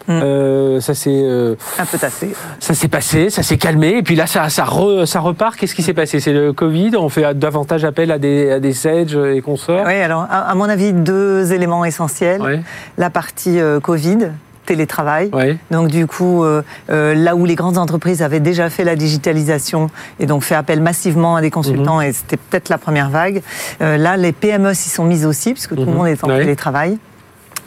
[0.08, 0.20] Mm.
[0.22, 2.34] Euh, ça s'est euh, un peu tassé.
[2.58, 4.66] Ça s'est passé, ça s'est calmé, et puis là ça ça,
[5.06, 5.56] ça repart.
[5.56, 6.20] Qu'est-ce qui s'est passé?
[6.20, 6.96] C'est le Covid?
[6.96, 9.84] On fait davantage appel à des à des Sage et consorts?
[9.86, 12.62] Oui, alors à, mon avis deux éléments essentiels.
[12.98, 14.30] La partie euh, Covid
[14.64, 15.28] télétravail.
[15.72, 16.44] Donc du coup,
[16.88, 19.90] là où les grandes entreprises avaient déjà fait la digitalisation
[20.20, 22.04] et donc fait appel massivement à des consultants, mhm.
[22.04, 23.42] et c'était peut-être la première vague,
[23.80, 25.94] là les PME s'y sont mises aussi, puisque tout le mhm.
[25.94, 26.98] monde est en télétravail.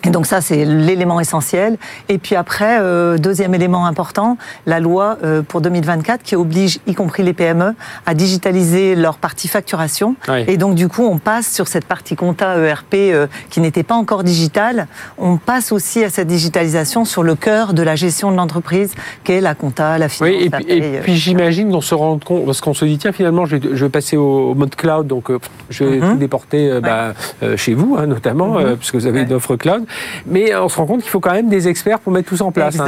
[0.06, 1.78] Et donc ça, c'est l'élément essentiel.
[2.10, 6.93] Et puis après, euh, deuxième élément important, la loi euh, pour 2024 qui oblige, y
[6.93, 7.74] compris les PME,
[8.06, 10.16] à digitaliser leur partie facturation.
[10.47, 13.95] Et donc du coup, on passe sur cette partie compta ERP euh, qui n'était pas
[13.95, 14.88] encore digitale.
[15.18, 18.93] On passe aussi à cette digitalisation sur le cœur de la gestion de l'entreprise,
[19.24, 20.30] qui est la compta, la finance.
[20.30, 23.56] Oui, et, puis, j'imagine qu'on se rend compte, parce qu'on se dit, tiens, finalement, je
[23.56, 25.32] vais, passer au, mode cloud, donc
[25.70, 26.12] je vais mhm.
[26.12, 27.14] tout déporter bah,
[27.56, 28.78] chez vous, hein, notamment, mhm.
[28.78, 29.86] puisque vous avez une offre cloud.
[30.28, 32.46] Mais on se rend compte qu'il faut quand même des experts pour mettre tout ça
[32.46, 32.80] en place.
[32.80, 32.88] Hein.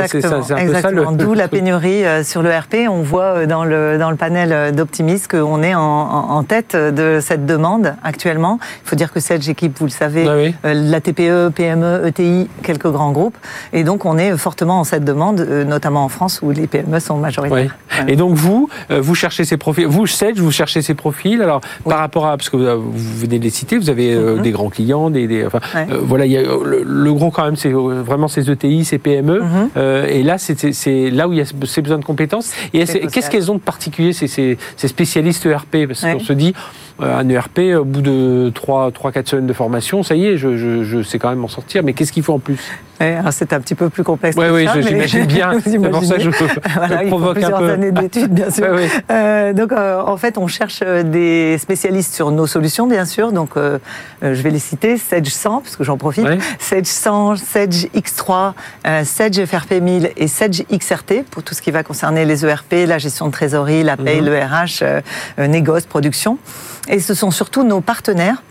[0.58, 1.12] Exactement.
[1.12, 2.88] D'où la pénurie euh, sur le RP.
[2.90, 6.76] On voit euh, dans le, dans le panel euh, d'Optimis qu'on est en, en, tête
[6.76, 8.60] de cette demande actuellement.
[8.84, 12.88] Il faut dire que cette équipe, vous le savez, ah la TPE, PME, ETI, quelques
[12.88, 13.38] grands groupes.
[13.74, 17.18] Et donc on est fortement en cette demande, notamment en France où les PME sont
[17.18, 17.76] majoritaires.
[18.08, 19.88] Et donc vous, vous cherchez ces profils.
[19.88, 21.42] Vous, Sedge, vous cherchez ces profils.
[21.42, 24.42] Alors par rapport à, parce que vous venez de les citer, vous avez mm-hmm.
[24.42, 25.60] des grands clients, des, des enfin,
[26.02, 28.98] voilà, il y a le, le gros quand même, c'est euh, vraiment ces ETI, ces
[28.98, 29.42] PME.
[29.42, 29.70] Mhm.
[29.78, 32.54] euh, et là, c'est là où il y a ces besoins de compétences.
[32.74, 34.58] Et qu'est-ce qu'elles ont de particulier, ces, ces,
[34.88, 36.54] spécialistes ERP Parce qu'on se dit,
[37.00, 41.04] un ERP, au bout de 3-4 semaines de formation, ça y est, je, je, je
[41.04, 41.84] sais quand même m'en sortir.
[41.84, 42.60] Mais qu'est-ce qu'il faut en plus?
[43.32, 44.36] C'est un petit peu plus complexe.
[44.38, 45.52] Oui, oui, j'imagine bien.
[45.64, 46.30] C'est pour ça que je,
[46.76, 48.76] voilà, il faut plusieurs années d'études, bien sûr.
[49.12, 53.32] Euh, donc, euh, en fait, on cherche euh, des spécialistes sur nos solutions, bien sûr.
[53.32, 53.78] Donc, euh,
[54.22, 56.28] je vais les citer Sage 100, parce que j'en profite.
[56.60, 58.54] Sage 100, Sage X3,
[59.04, 62.98] Sage FRP 1000 et Sage XRT pour tout ce qui va concerner les ERP, la
[62.98, 64.26] gestion de trésorerie, la paye, mhm.
[64.26, 66.38] le RH, négoce, production.
[66.88, 68.42] Et ce sont surtout nos partenaires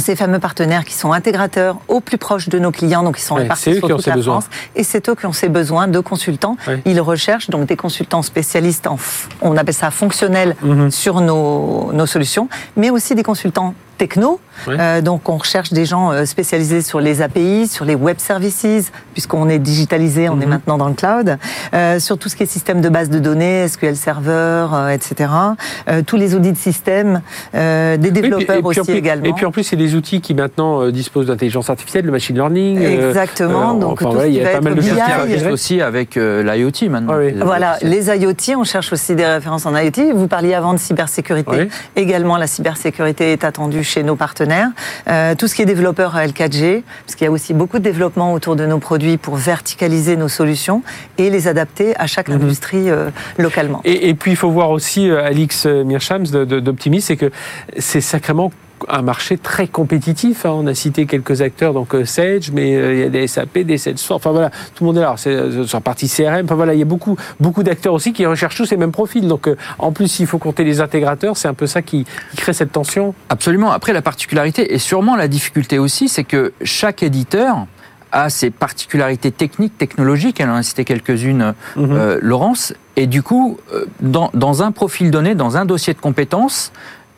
[0.00, 3.34] ces fameux partenaires qui sont intégrateurs au plus proche de nos clients, donc ils sont
[3.34, 6.56] répartis sur toute la France, et c'est eux qui ont ces besoins de consultants.
[6.84, 8.98] Ils recherchent donc des consultants spécialistes, en,
[9.42, 10.90] on appelle ça fonctionnels, mhm.
[10.90, 14.40] sur nos, nos, solutions, mais aussi des consultants techno.
[14.68, 18.92] Euh, donc on recherche des gens euh, spécialisés sur les API, sur les web services,
[19.12, 20.50] puisqu'on est digitalisé, on est mhm.
[20.50, 21.38] maintenant dans le cloud,
[21.74, 25.30] euh, sur tout ce qui est système de base de données, SQL Server, etc.
[26.06, 27.20] tous les audits de système,
[27.52, 29.26] des développeurs aussi également.
[29.26, 32.80] Et puis en plus, c'est des outils qui maintenant disposent d'intelligence artificielle, de machine learning.
[32.82, 33.74] Exactement.
[33.74, 37.14] donc tout il y a pas mal de choses aussi avec l'IoT maintenant.
[37.42, 40.14] voilà, les IoT, on cherche aussi des références en IoT.
[40.14, 41.68] Vous parliez avant de cybersécurité.
[41.96, 44.70] Également, la cybersécurité est attendue chez nos partenaires.
[45.08, 48.32] Euh, tout ce qui est développeur L4G, parce qu'il y a aussi beaucoup de développement
[48.32, 50.82] autour de nos produits pour verticaliser nos solutions
[51.18, 52.36] et les adapter à chaque mhm.
[52.42, 53.80] industrie euh, localement.
[53.84, 57.30] Et, puis il faut voir aussi, euh, Alix Mirchams d'Optimis, c'est que
[57.78, 58.50] c'est sacrément
[58.88, 60.46] un marché très compétitif.
[60.46, 60.52] Hein.
[60.54, 63.58] On a cité quelques acteurs, donc euh, Sage, mais euh, il y a des SAP,
[63.58, 64.20] des Salesforce.
[64.20, 65.14] Enfin voilà, tout le monde est là.
[65.16, 66.44] C'est euh, sur la partie CRM.
[66.44, 69.26] Enfin voilà, il y a beaucoup, beaucoup d'acteurs aussi qui recherchent tous ces mêmes profils.
[69.26, 69.48] Donc
[69.78, 71.36] en plus, il faut compter les intégrateurs.
[71.36, 72.04] C'est un peu ça qui,
[72.36, 73.14] crée cette tension.
[73.28, 73.72] Absolument.
[73.72, 77.66] Après, la particularité et sûrement la difficulté aussi, c'est que chaque éditeur
[78.12, 80.40] a ses particularités techniques, technologiques.
[80.40, 82.18] Elle en a cité quelques-unes, mhm.
[82.20, 82.74] Laurence.
[82.96, 83.58] Et du coup,
[84.00, 86.72] dans, dans un profil donné, dans un dossier de compétences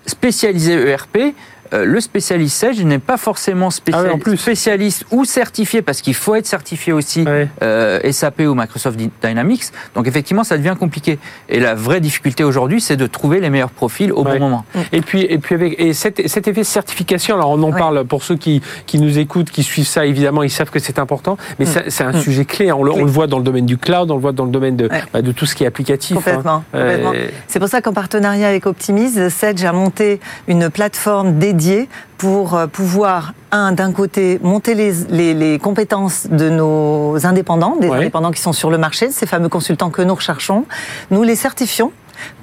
[0.06, 1.34] spécialisé ERP,
[1.72, 6.46] euh, le spécialiste Sage n'est pas forcément ah spécialiste, ou certifié, parce qu'il faut être
[6.46, 7.24] certifié aussi
[7.62, 9.64] euh, SAP ou Microsoft Dynamics.
[9.94, 11.18] Donc effectivement, ça devient compliqué.
[11.48, 14.64] Et la vraie difficulté aujourd'hui, c'est de trouver les meilleurs profils au bon moment.
[14.92, 18.22] Et puis, et puis avec et cet, effet de certification, alors on en parle pour
[18.22, 21.66] ceux qui, qui nous écoutent, qui suivent ça, évidemment, ils savent que c'est important, mais
[21.66, 21.84] mm.
[21.88, 22.20] c'est un mm.
[22.20, 22.72] sujet clé.
[22.72, 24.50] On le, on le, voit dans le domaine du cloud, on le voit dans le
[24.50, 26.16] domaine de, bah, de tout ce qui est applicatif.
[26.16, 26.62] Hein.
[26.72, 27.12] Complètement.
[27.48, 31.55] C'est pour ça qu'en partenariat avec Optimize, Sage a monté une plateforme dédiée
[32.18, 38.30] pour euh, pouvoir, un, d'un côté, monter les, les, compétences de nos indépendants, des indépendants
[38.30, 40.64] qui sont sur le marché, ces fameux consultants que nous recherchons.
[41.10, 41.92] Nous les certifions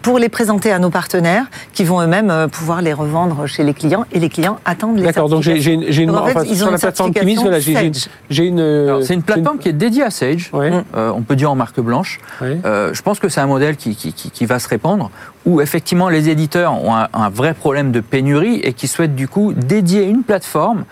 [0.02, 3.74] pour les présenter à nos partenaires qui vont eux-mêmes euh, pouvoir les revendre chez les
[3.74, 6.78] clients et les clients attendent les D'accord, donc j'ai une, une en fait, sur la
[6.78, 8.60] plateforme Kimis, voilà, j'ai une.
[8.60, 11.80] Euh, c'est une plateforme qui est dédiée à Sage, euh, on peut dire en marque
[11.80, 12.20] blanche.
[12.42, 15.10] je pense que c'est un modèle qui, qui, qui, va se répandre
[15.46, 19.28] où effectivement les éditeurs ont un, un vrai problème de pénurie et qui souhaitent du
[19.28, 20.86] coup dédier une plateforme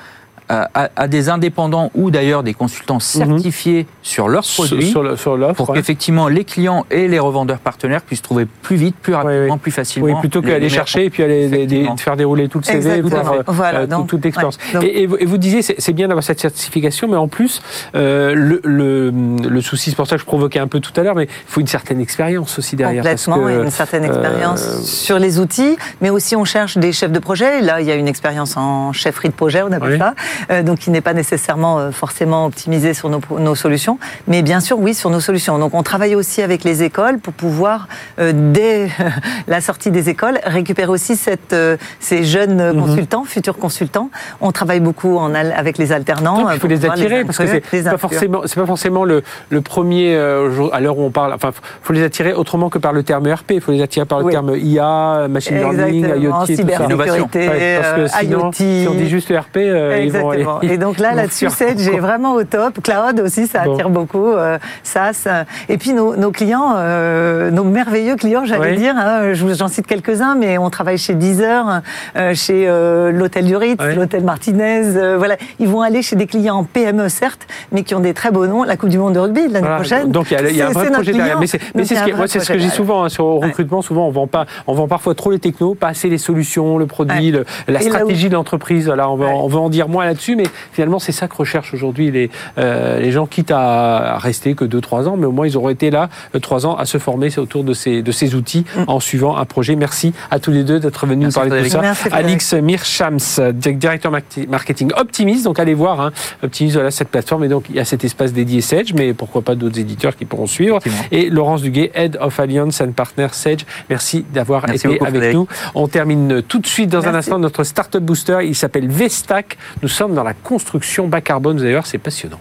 [0.52, 3.00] à, des indépendants ou d'ailleurs des consultants mhm.
[3.00, 8.22] certifiés sur leurs produits sur, sur pour qu'effectivement les clients et les revendeurs partenaires puissent
[8.22, 10.08] trouver plus vite, plus rapidement, plus facilement.
[10.08, 14.24] Oui, plutôt qu'aller chercher et puis aller faire dérouler tout le CV, euh, voilà, toute
[14.24, 14.58] l'expérience.
[14.82, 17.62] Et, vous disiez, c'est bien d'avoir cette certification, mais en plus,
[17.96, 21.16] euh, le, le, souci, c'est pour ça que je provoquais un peu tout à l'heure,
[21.16, 23.04] mais il faut une certaine expérience aussi derrière.
[23.04, 27.20] Complètement, une certaine expérience euh, sur les outils, mais aussi on cherche des chefs de
[27.20, 27.62] projet.
[27.62, 30.14] Là, il y a une expérience en chefferie de projet, on appelle ça.
[30.50, 34.80] Euh, donc qui n'est pas nécessairement euh, forcément optimisé sur nos, solutions, mais bien sûr,
[34.80, 35.60] oui, sur nos solutions.
[35.60, 37.88] Donc on travaille aussi avec les écoles pour pouvoir,
[38.20, 38.90] euh, dès
[39.48, 41.56] la sortie des écoles, récupérer aussi cette,
[42.00, 42.82] ces jeunes mhm.
[42.82, 44.10] consultants, futurs consultants.
[44.40, 46.50] On travaille beaucoup en, avec les alternants.
[46.52, 50.80] il faut les attirer, parce que c'est pas forcément, pas forcément le, le premier, à
[50.80, 53.52] l'heure où on parle, enfin, il faut les attirer autrement que par le terme ERP,
[53.52, 57.50] il faut les attirer par le terme IA, machine learning, IoT, cybersécurité,
[57.82, 58.52] Parce que sinon, IoT.
[58.54, 60.31] si on dit juste ERP, ils vont
[60.62, 62.82] et donc là, là-dessus, j'ai vraiment au top.
[62.82, 64.28] Cloud aussi, ça attire beaucoup.
[64.28, 65.28] Euh, SaaS.
[65.70, 68.96] Et puis nos, nos clients, euh, nos merveilleux clients, j'allais dire.
[68.98, 71.82] Hein, J'en cite quelques-uns, mais on travaille chez Deezer,
[72.16, 75.16] euh, chez euh, l'hôtel du Ritz, l'hôtel Martinez.
[75.18, 78.48] Voilà, ils vont aller chez des clients PME certes, mais qui ont des très beaux
[78.48, 78.64] noms.
[78.64, 80.12] La Coupe du Monde de rugby l'année prochaine.
[80.12, 81.40] Donc il y a, un vrai projet derrière.
[81.40, 83.82] Mais c'est ce, ce, que j'ai souvent hein, sur le recrutement.
[83.82, 86.86] Souvent, on vend pas, on vend parfois trop les technos, pas assez les solutions, le
[86.86, 87.34] produit,
[87.68, 88.88] la stratégie de l'entreprise.
[88.88, 92.12] Là, on, on veut en dire moins là-dessus, mais finalement, c'est ça que recherchent aujourd'hui
[92.12, 95.70] les, euh, les gens, quitte à rester que 2-3 ans, mais au moins ils auront
[95.70, 96.10] été là
[96.40, 98.84] 3 euh, ans à se former autour de ces, de ces outils mm.
[98.88, 99.76] en suivant un projet.
[99.76, 101.82] Merci à tous les deux d'être venus nous parler de ça.
[102.12, 103.20] Alix Mirchams,
[103.54, 104.12] directeur
[104.48, 105.44] marketing Optimis.
[105.44, 106.12] Donc allez voir hein,
[106.44, 107.44] Optimis, voilà cette plateforme.
[107.46, 110.26] Et donc il y a cet espace dédié Sage, mais pourquoi pas d'autres éditeurs qui
[110.26, 110.80] pourront suivre.
[111.12, 113.66] Et Laurence Duguay, Head of Alliance and Partner Sage.
[113.90, 115.48] Merci d'avoir été avec nous.
[115.76, 118.40] On termine tout de suite dans un instant notre Startup Booster.
[118.44, 119.58] Il s'appelle Vestac.
[119.82, 122.40] Nous dans la construction bas carbone, d'ailleurs, c'est passionnant.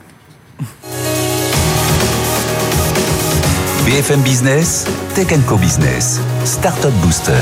[3.84, 7.32] BFM Business, Tech Co Business, Startup Booster.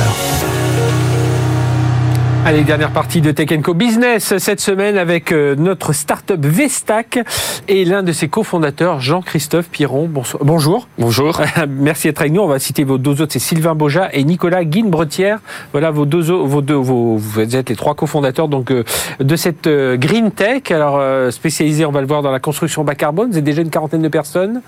[2.45, 7.19] Allez, dernière partie de Tech Co Business cette semaine avec euh, notre startup Vestac
[7.67, 10.09] et l'un de ses cofondateurs, Jean-Christophe Piron.
[10.41, 10.89] Bonjour.
[10.99, 11.43] Bonjour.
[11.69, 12.41] Merci d'être avec nous.
[12.41, 15.41] On va citer vos deux autres, c'est Sylvain Boja et Nicolas Guine-Bretière.
[15.73, 18.85] Voilà vos deux, vos deux, vos, vous êtes les trois cofondateurs donc euh,
[19.21, 20.71] de cette euh, Green Tech.
[20.71, 23.33] Alors spécialisé, on va le voir dans la construction bas carbone.
[23.33, 24.63] Vous êtes déjà une quarantaine de personnes,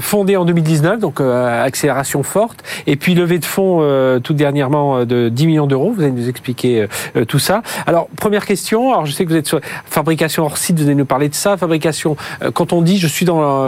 [0.00, 2.64] fondée en 2019, donc accélération forte.
[2.86, 5.92] Et puis levée de fonds tout dernièrement de 10 millions d'euros.
[5.92, 6.87] Vous allez nous expliquer
[7.26, 7.62] tout ça.
[7.86, 8.92] Alors, première question.
[8.92, 11.34] Alors, je sais que vous êtes sur fabrication hors site, vous allez nous parler de
[11.34, 11.56] ça.
[11.56, 12.16] Fabrication,
[12.54, 13.64] quand on dit je suis dans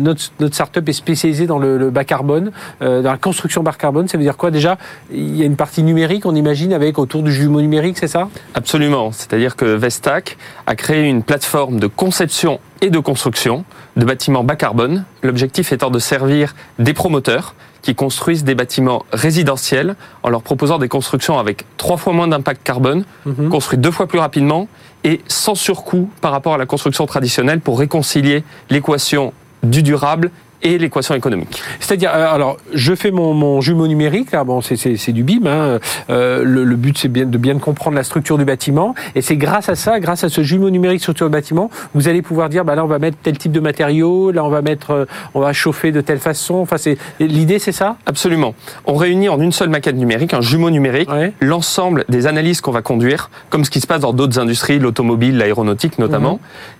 [0.00, 2.50] notre, notre start-up est spécialisée dans le, bas carbone,
[2.80, 4.50] dans la construction bas carbone, ça veut dire quoi?
[4.50, 4.78] Déjà,
[5.12, 8.28] il y a une partie numérique, on imagine, avec autour du jumeau numérique, c'est ça?
[8.54, 9.12] Absolument.
[9.12, 13.64] C'est-à-dire que Vestac a créé une plateforme de conception et de construction
[13.96, 15.04] de bâtiments bas carbone.
[15.22, 17.54] L'objectif étant de servir des promoteurs
[17.84, 22.62] qui construisent des bâtiments résidentiels en leur proposant des constructions avec trois fois moins d'impact
[22.64, 23.50] carbone, mhm.
[23.50, 24.68] construits deux fois plus rapidement
[25.04, 30.30] et sans surcoût par rapport à la construction traditionnelle pour réconcilier l'équation du durable
[30.64, 31.62] et l'équation économique.
[31.78, 35.78] C'est-à-dire, euh, alors, je fais mon, mon jumeau numérique, là, bon, c'est du BIM, hein,
[36.10, 39.36] euh, le, le, but c'est bien, de bien comprendre la structure du bâtiment, et c'est
[39.36, 42.64] grâce à ça, grâce à ce jumeau numérique structure du bâtiment, vous allez pouvoir dire,
[42.64, 45.04] bah là on va mettre tel type de matériaux, là on va mettre, euh,
[45.34, 47.96] on va chauffer de telle façon, enfin c'est, l'idée c'est ça?
[48.06, 48.54] Absolument.
[48.86, 51.10] On réunit en une seule maquette numérique, un jumeau numérique,
[51.40, 55.36] l'ensemble des analyses qu'on va conduire, comme ce qui se passe dans d'autres industries, l'automobile,
[55.36, 56.38] l'aéronautique notamment, mhm.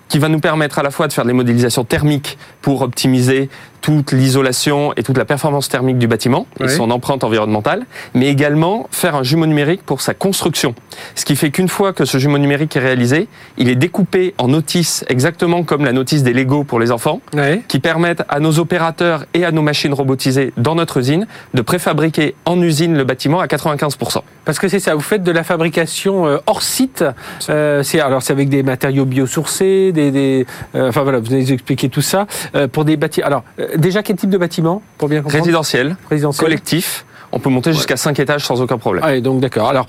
[0.09, 3.51] qui va nous permettre à la fois de faire des modélisations thermiques pour optimiser
[3.85, 8.89] toute l'isolation et toute la performance thermique du bâtiment et son empreinte environnementale, mais également
[8.91, 10.74] faire un jumeau numérique pour sa construction.
[11.14, 13.28] Ce qui fait qu'une fois que ce jumeau numérique est réalisé,
[13.59, 17.20] il est découpé en notices exactement comme la notice des Lego pour les enfants,
[17.68, 22.37] qui permettent à nos opérateurs et à nos machines robotisées dans notre usine de préfabriquer
[22.47, 24.22] en usine le bâtiment à 95%.
[24.47, 27.05] Parce que c'est ça, vous faites de la fabrication euh, hors site.
[27.51, 31.91] Euh, c'est alors c'est avec des matériaux biosourcés, des, euh, enfin voilà, vous allez expliquer
[31.91, 32.26] tout ça
[32.72, 33.26] pour des bâtiments.
[33.26, 33.45] Alors
[33.77, 36.45] déjà quel type de bâtiment pour bien comprendre Résidentiel, Résidentiel.
[36.45, 37.05] collectif.
[37.33, 39.05] On peut monter jusqu'à 5 étages sans aucun problème.
[39.07, 39.68] Ah, donc d'accord.
[39.68, 39.87] Alors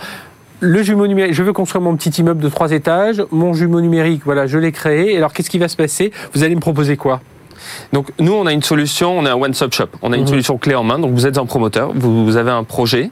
[0.61, 3.23] le jumeau numérique, je veux construire mon petit immeuble de 3 étages.
[3.31, 5.15] Mon jumeau numérique, voilà, je l'ai créé.
[5.17, 6.11] Alors qu'est-ce qui va se passer?
[6.33, 7.21] Vous allez me proposer quoi?
[7.93, 9.87] Donc nous, on a une solution, on est un one-stop shop.
[10.01, 10.27] On a une mhm.
[10.27, 10.99] solution clé en main.
[10.99, 13.11] Donc vous êtes un promoteur, vous, avez un projet,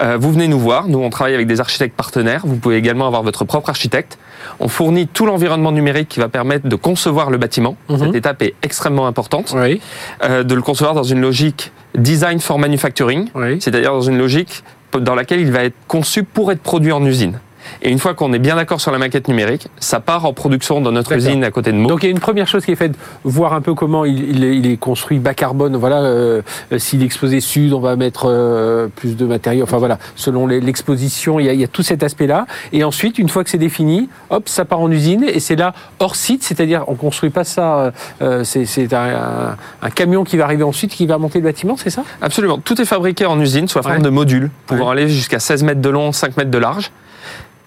[0.00, 0.88] euh, vous venez nous voir.
[0.88, 2.42] Nous, on travaille avec des architectes partenaires.
[2.44, 4.18] Vous pouvez également avoir votre propre architecte.
[4.58, 7.76] On fournit tout l'environnement numérique qui va permettre de concevoir le bâtiment.
[7.88, 7.98] Mhm.
[7.98, 9.54] Cette étape est extrêmement importante.
[10.24, 13.28] Euh, de le concevoir dans une logique design for manufacturing,
[13.58, 14.62] c'est-à-dire dans une logique
[14.98, 17.38] dans laquelle il va être conçu pour être produit en usine.
[17.82, 20.80] Et une fois qu'on est bien d'accord sur la maquette numérique, ça part en production
[20.80, 21.88] dans notre usine à côté de Meaux.
[21.88, 22.92] Donc il y a une première chose qui est faite,
[23.24, 25.76] voir un peu comment il, est, construit bas carbone.
[25.76, 26.42] Voilà, euh,
[26.78, 29.64] s'il est exposé sud, on va mettre euh, plus de matériaux.
[29.64, 32.46] Enfin voilà, selon l'exposition, il, y a tout cet aspect-là.
[32.72, 35.74] Et ensuite, une fois que c'est défini, hop, ça part en usine et c'est là
[35.98, 37.92] hors site, c'est-à-dire on construit pas ça.
[38.22, 39.56] Euh, c'est un,
[39.94, 42.04] camion qui va arriver ensuite, qui va monter le bâtiment, c'est ça?
[42.22, 42.58] Absolument.
[42.58, 45.80] Tout est fabriqué en usine sous la forme de modules, pouvant aller jusqu'à 16 mètres
[45.80, 46.90] de long, 5 mètres de large.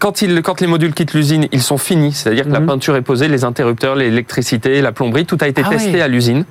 [0.03, 2.65] Quand, quand les modules quittent l'usine, ils sont finis, c'est-à-dire que la mhm.
[2.65, 6.43] peinture est posée, les interrupteurs, l'électricité, la plomberie, tout a été ah testé à l'usine.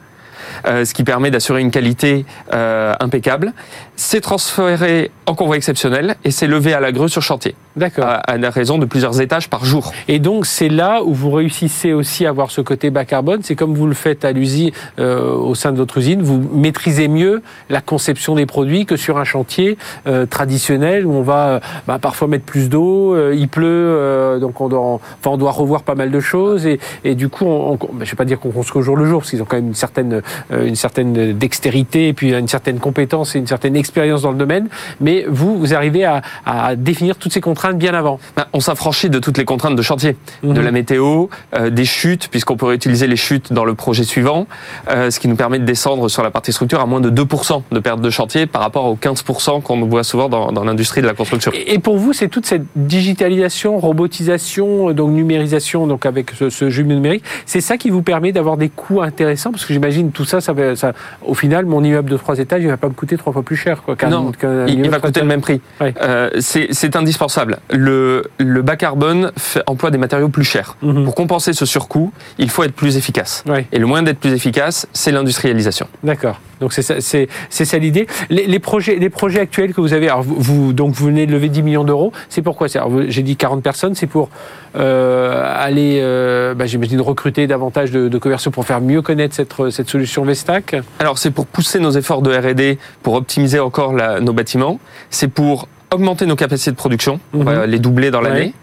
[0.67, 2.25] Euh, ce qui permet d'assurer une qualité
[2.55, 3.53] euh, impeccable.
[3.97, 7.55] C'est transféré en convoi exceptionnel et c'est levé à la grue sur chantier.
[7.77, 8.05] D'accord.
[8.05, 9.93] À, à, raison de plusieurs étages par jour.
[10.09, 13.41] Et donc c'est là où vous réussissez aussi à avoir ce côté bas carbone.
[13.43, 17.09] C'est comme vous le faites à l'usine, euh, au sein de votre usine, vous maîtrisez
[17.09, 21.99] mieux la conception des produits que sur un chantier euh, traditionnel où on va bah,
[21.99, 25.83] parfois mettre plus d'eau, euh, il pleut, euh, donc on doit, enfin, on doit revoir
[25.83, 28.41] pas mal de choses et, et du coup, on, on, bah, je vais pas dire
[28.41, 31.33] qu'on construit au jour le jour parce qu'ils ont quand même une certaine, une certaine
[31.33, 34.69] dextérité et puis une certaine compétence et une certaine expérience dans le domaine.
[35.01, 39.11] Mais vous, vous arrivez à, à définir toutes ces contraintes bien avant bah, On s'affranchit
[39.11, 40.65] de toutes les contraintes de chantier, de mhm.
[40.65, 44.47] la météo, euh, des chutes, puisqu'on peut réutiliser les chutes dans le projet suivant,
[44.89, 47.63] euh, ce qui nous permet de descendre sur la partie structure à moins de 2%
[47.71, 51.07] de perte de chantier par rapport aux 15% qu'on voit souvent dans, dans l'industrie de
[51.07, 51.53] la construction.
[51.55, 56.95] Et pour vous, c'est toute cette digitalisation, robotisation, donc numérisation, donc avec ce, ce jumeau
[56.95, 59.51] numérique, c'est ça qui vous permet d'avoir des coûts intéressants?
[59.51, 60.93] Parce que j'imagine tout ça, ça, va, ça,
[61.25, 63.57] au final, mon immeuble de trois étages, il va pas me coûter trois fois plus
[63.57, 63.72] cher.
[63.81, 64.33] Quoi, non,
[64.69, 65.61] il, va coûter le même prix.
[65.81, 70.77] Euh, c'est indispensable le, bas carbone fait, emploie des matériaux plus chers.
[70.83, 71.05] Mhm.
[71.05, 73.45] Pour compenser ce surcoût, il faut être plus efficace.
[73.73, 75.89] Et le moyen d'être plus efficace, c'est l'industrialisation.
[76.03, 76.41] D'accord.
[76.61, 78.07] Donc c'est ça, ça l'idée.
[78.31, 81.49] Les, projets, les projets actuels que vous avez, alors vous, donc vous venez de lever
[81.49, 82.13] 10 millions d'euros.
[82.29, 82.69] C'est pourquoi
[83.09, 83.95] J'ai dit 40 personnes.
[83.97, 84.31] C'est pour
[84.75, 90.25] aller, euh, bah, j'imagine, recruter davantage de, commerciaux pour faire mieux connaître cette, cette solution
[90.25, 90.77] Vestac.
[90.99, 94.79] Alors c'est pour pousser nos efforts de R&D, pour optimiser encore nos bâtiments.
[95.11, 97.71] C'est pour augmenter nos capacités de production, on va mhm.
[97.71, 98.55] les doubler dans l'année.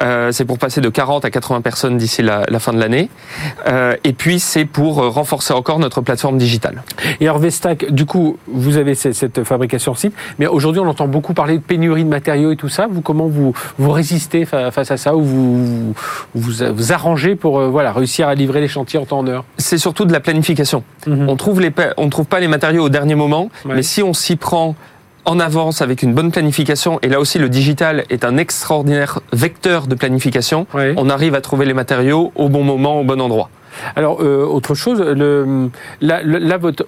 [0.00, 3.10] Euh, c'est pour passer de 40 à 80 personnes d'ici la, fin de l'année.
[3.66, 6.82] Euh, et puis c'est pour renforcer encore notre plateforme digitale.
[7.20, 11.34] Et alors Vestac, du coup, vous avez cette, fabrication site, mais aujourd'hui on entend beaucoup
[11.34, 12.86] parler de pénurie de matériaux et tout ça.
[12.90, 15.94] Vous comment vous vous résistez face à ça ou vous
[16.34, 19.44] vous, vous arrangez pour euh, voilà réussir à livrer les chantiers en temps en heure?
[19.58, 20.82] C'est surtout de la planification.
[21.06, 21.28] Mhm.
[21.28, 24.36] On trouve les on trouve pas les matériaux au dernier moment, mais si on s'y
[24.36, 24.74] prend
[25.26, 26.98] en avance avec une bonne planification.
[27.02, 30.66] Et là aussi, le digital est un extraordinaire vecteur de planification.
[30.96, 33.50] On arrive à trouver les matériaux au bon moment, au bon endroit.
[33.94, 35.70] Alors, euh, autre chose, le,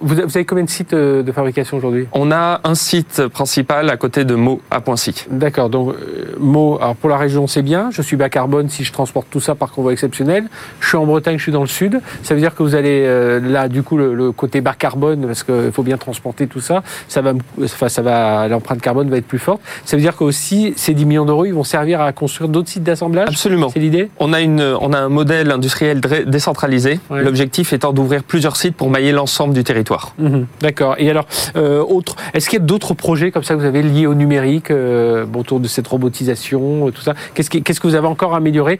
[0.01, 2.07] vous avez combien de sites euh, de fabrication aujourd'hui?
[2.13, 5.25] On a un site principal à côté de Meaux à Poincy.
[5.29, 8.83] D'accord, donc euh, Meaux, alors pour la région c'est bien, je suis bas carbone si
[8.83, 10.45] je transporte tout ça par convoi exceptionnel,
[10.79, 13.39] je suis en Bretagne, je suis dans le sud, ça veut dire que vous allez
[13.41, 17.21] là du coup le, côté bas carbone, parce qu'il faut bien transporter tout ça, ça
[17.21, 17.33] va,
[17.63, 20.93] enfin, ça va l'empreinte carbone va être plus forte, ça veut dire que aussi ces
[20.93, 23.29] 10 millions d'euros ils vont servir à construire d'autres sites d'assemblage?
[23.29, 23.69] Absolument.
[23.69, 24.09] C'est l'idée?
[24.19, 26.78] On, a une, on a un modèle industriel décentralisé
[27.09, 30.13] L'objectif étant d'ouvrir plusieurs sites pour mailler l'ensemble du territoire.
[30.17, 30.45] Mhm.
[30.61, 30.95] D'accord.
[30.97, 31.25] Et alors,
[31.55, 34.15] euh, autre, est-ce qu'il y a d'autres projets comme ça que vous avez liés au
[34.15, 37.13] numérique, euh, autour de cette robotisation, euh, tout ça?
[37.33, 38.79] Qu'est-ce que vous avez encore amélioré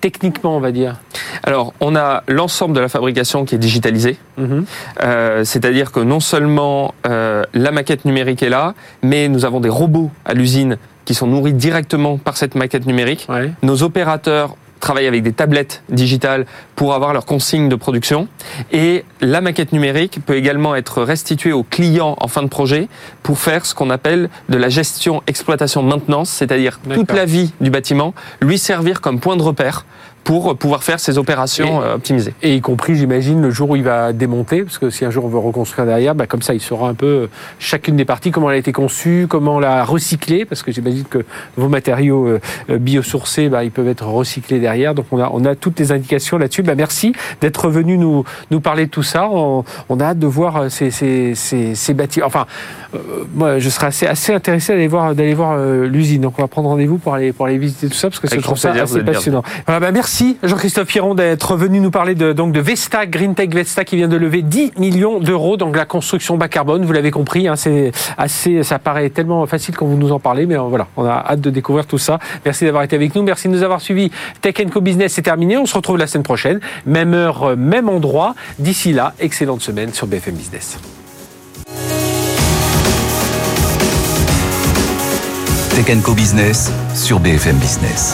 [0.00, 0.96] techniquement, on va dire?
[1.42, 4.16] Alors, on a l'ensemble de la fabrication qui est digitalisée.
[4.36, 4.64] Mhm.
[5.44, 10.34] C'est-à-dire que non seulement la maquette numérique est là, mais nous avons des robots à
[10.34, 13.26] l'usine qui sont nourris directement par cette maquette numérique.
[13.62, 18.28] Nos opérateurs travaillent avec des tablettes digitales pour avoir leurs consignes de production.
[18.72, 22.88] Et la maquette numérique peut également être restituée aux clients en fin de projet
[23.22, 27.70] pour faire ce qu'on appelle de la gestion, exploitation, maintenance, c'est-à-dire toute la vie du
[27.70, 29.86] bâtiment, lui servir comme point de repère
[30.24, 32.34] pour pouvoir faire ces opérations euh, optimisées.
[32.42, 35.24] Et y compris, j'imagine, le jour où il va démonter, parce que si un jour
[35.24, 37.26] on veut reconstruire derrière, bah, comme ça, il saura un peu euh,
[37.58, 41.24] chacune des parties, comment elle a été conçue, comment la recycler, parce que j'imagine que
[41.56, 44.94] vos matériaux euh, biosourcés, bah, ils peuvent être recyclés derrière.
[44.94, 46.62] Donc on a, on a toutes les indications là-dessus.
[46.62, 49.28] Bah, merci d'être venu nous, nous parler de tout ça.
[49.30, 49.64] On,
[49.98, 52.26] a hâte de voir ces, ces, ces, ces bâtiments.
[52.26, 52.46] Enfin,
[53.34, 56.20] moi, je serais assez, assez intéressé d'aller voir, d'aller voir l'usine.
[56.20, 58.40] Donc on va prendre rendez-vous pour aller, pour aller visiter tout ça, parce que je
[58.40, 59.42] trouve ça assez passionnant.
[59.66, 63.34] Voilà, bah, merci Merci Jean-Christophe Piron d'être venu nous parler de, donc de Vesta, Green
[63.34, 65.58] Tech Vesta qui vient de lever 10 millions d'euros.
[65.58, 67.56] Donc la construction bas carbone, vous l'avez compris, hein,
[68.16, 71.10] assez, ça paraît tellement facile quand vous nous en parlez, mais euh, voilà, on a
[71.12, 72.20] hâte de découvrir tout ça.
[72.46, 74.10] Merci d'avoir été avec nous, merci de nous avoir suivis.
[74.40, 78.34] Tech Co Business c'est terminé, on se retrouve la semaine prochaine, même heure, même endroit.
[78.58, 80.78] D'ici là, excellente semaine sur BFM Business.
[85.74, 88.06] Tech Co Business sur BFM Business.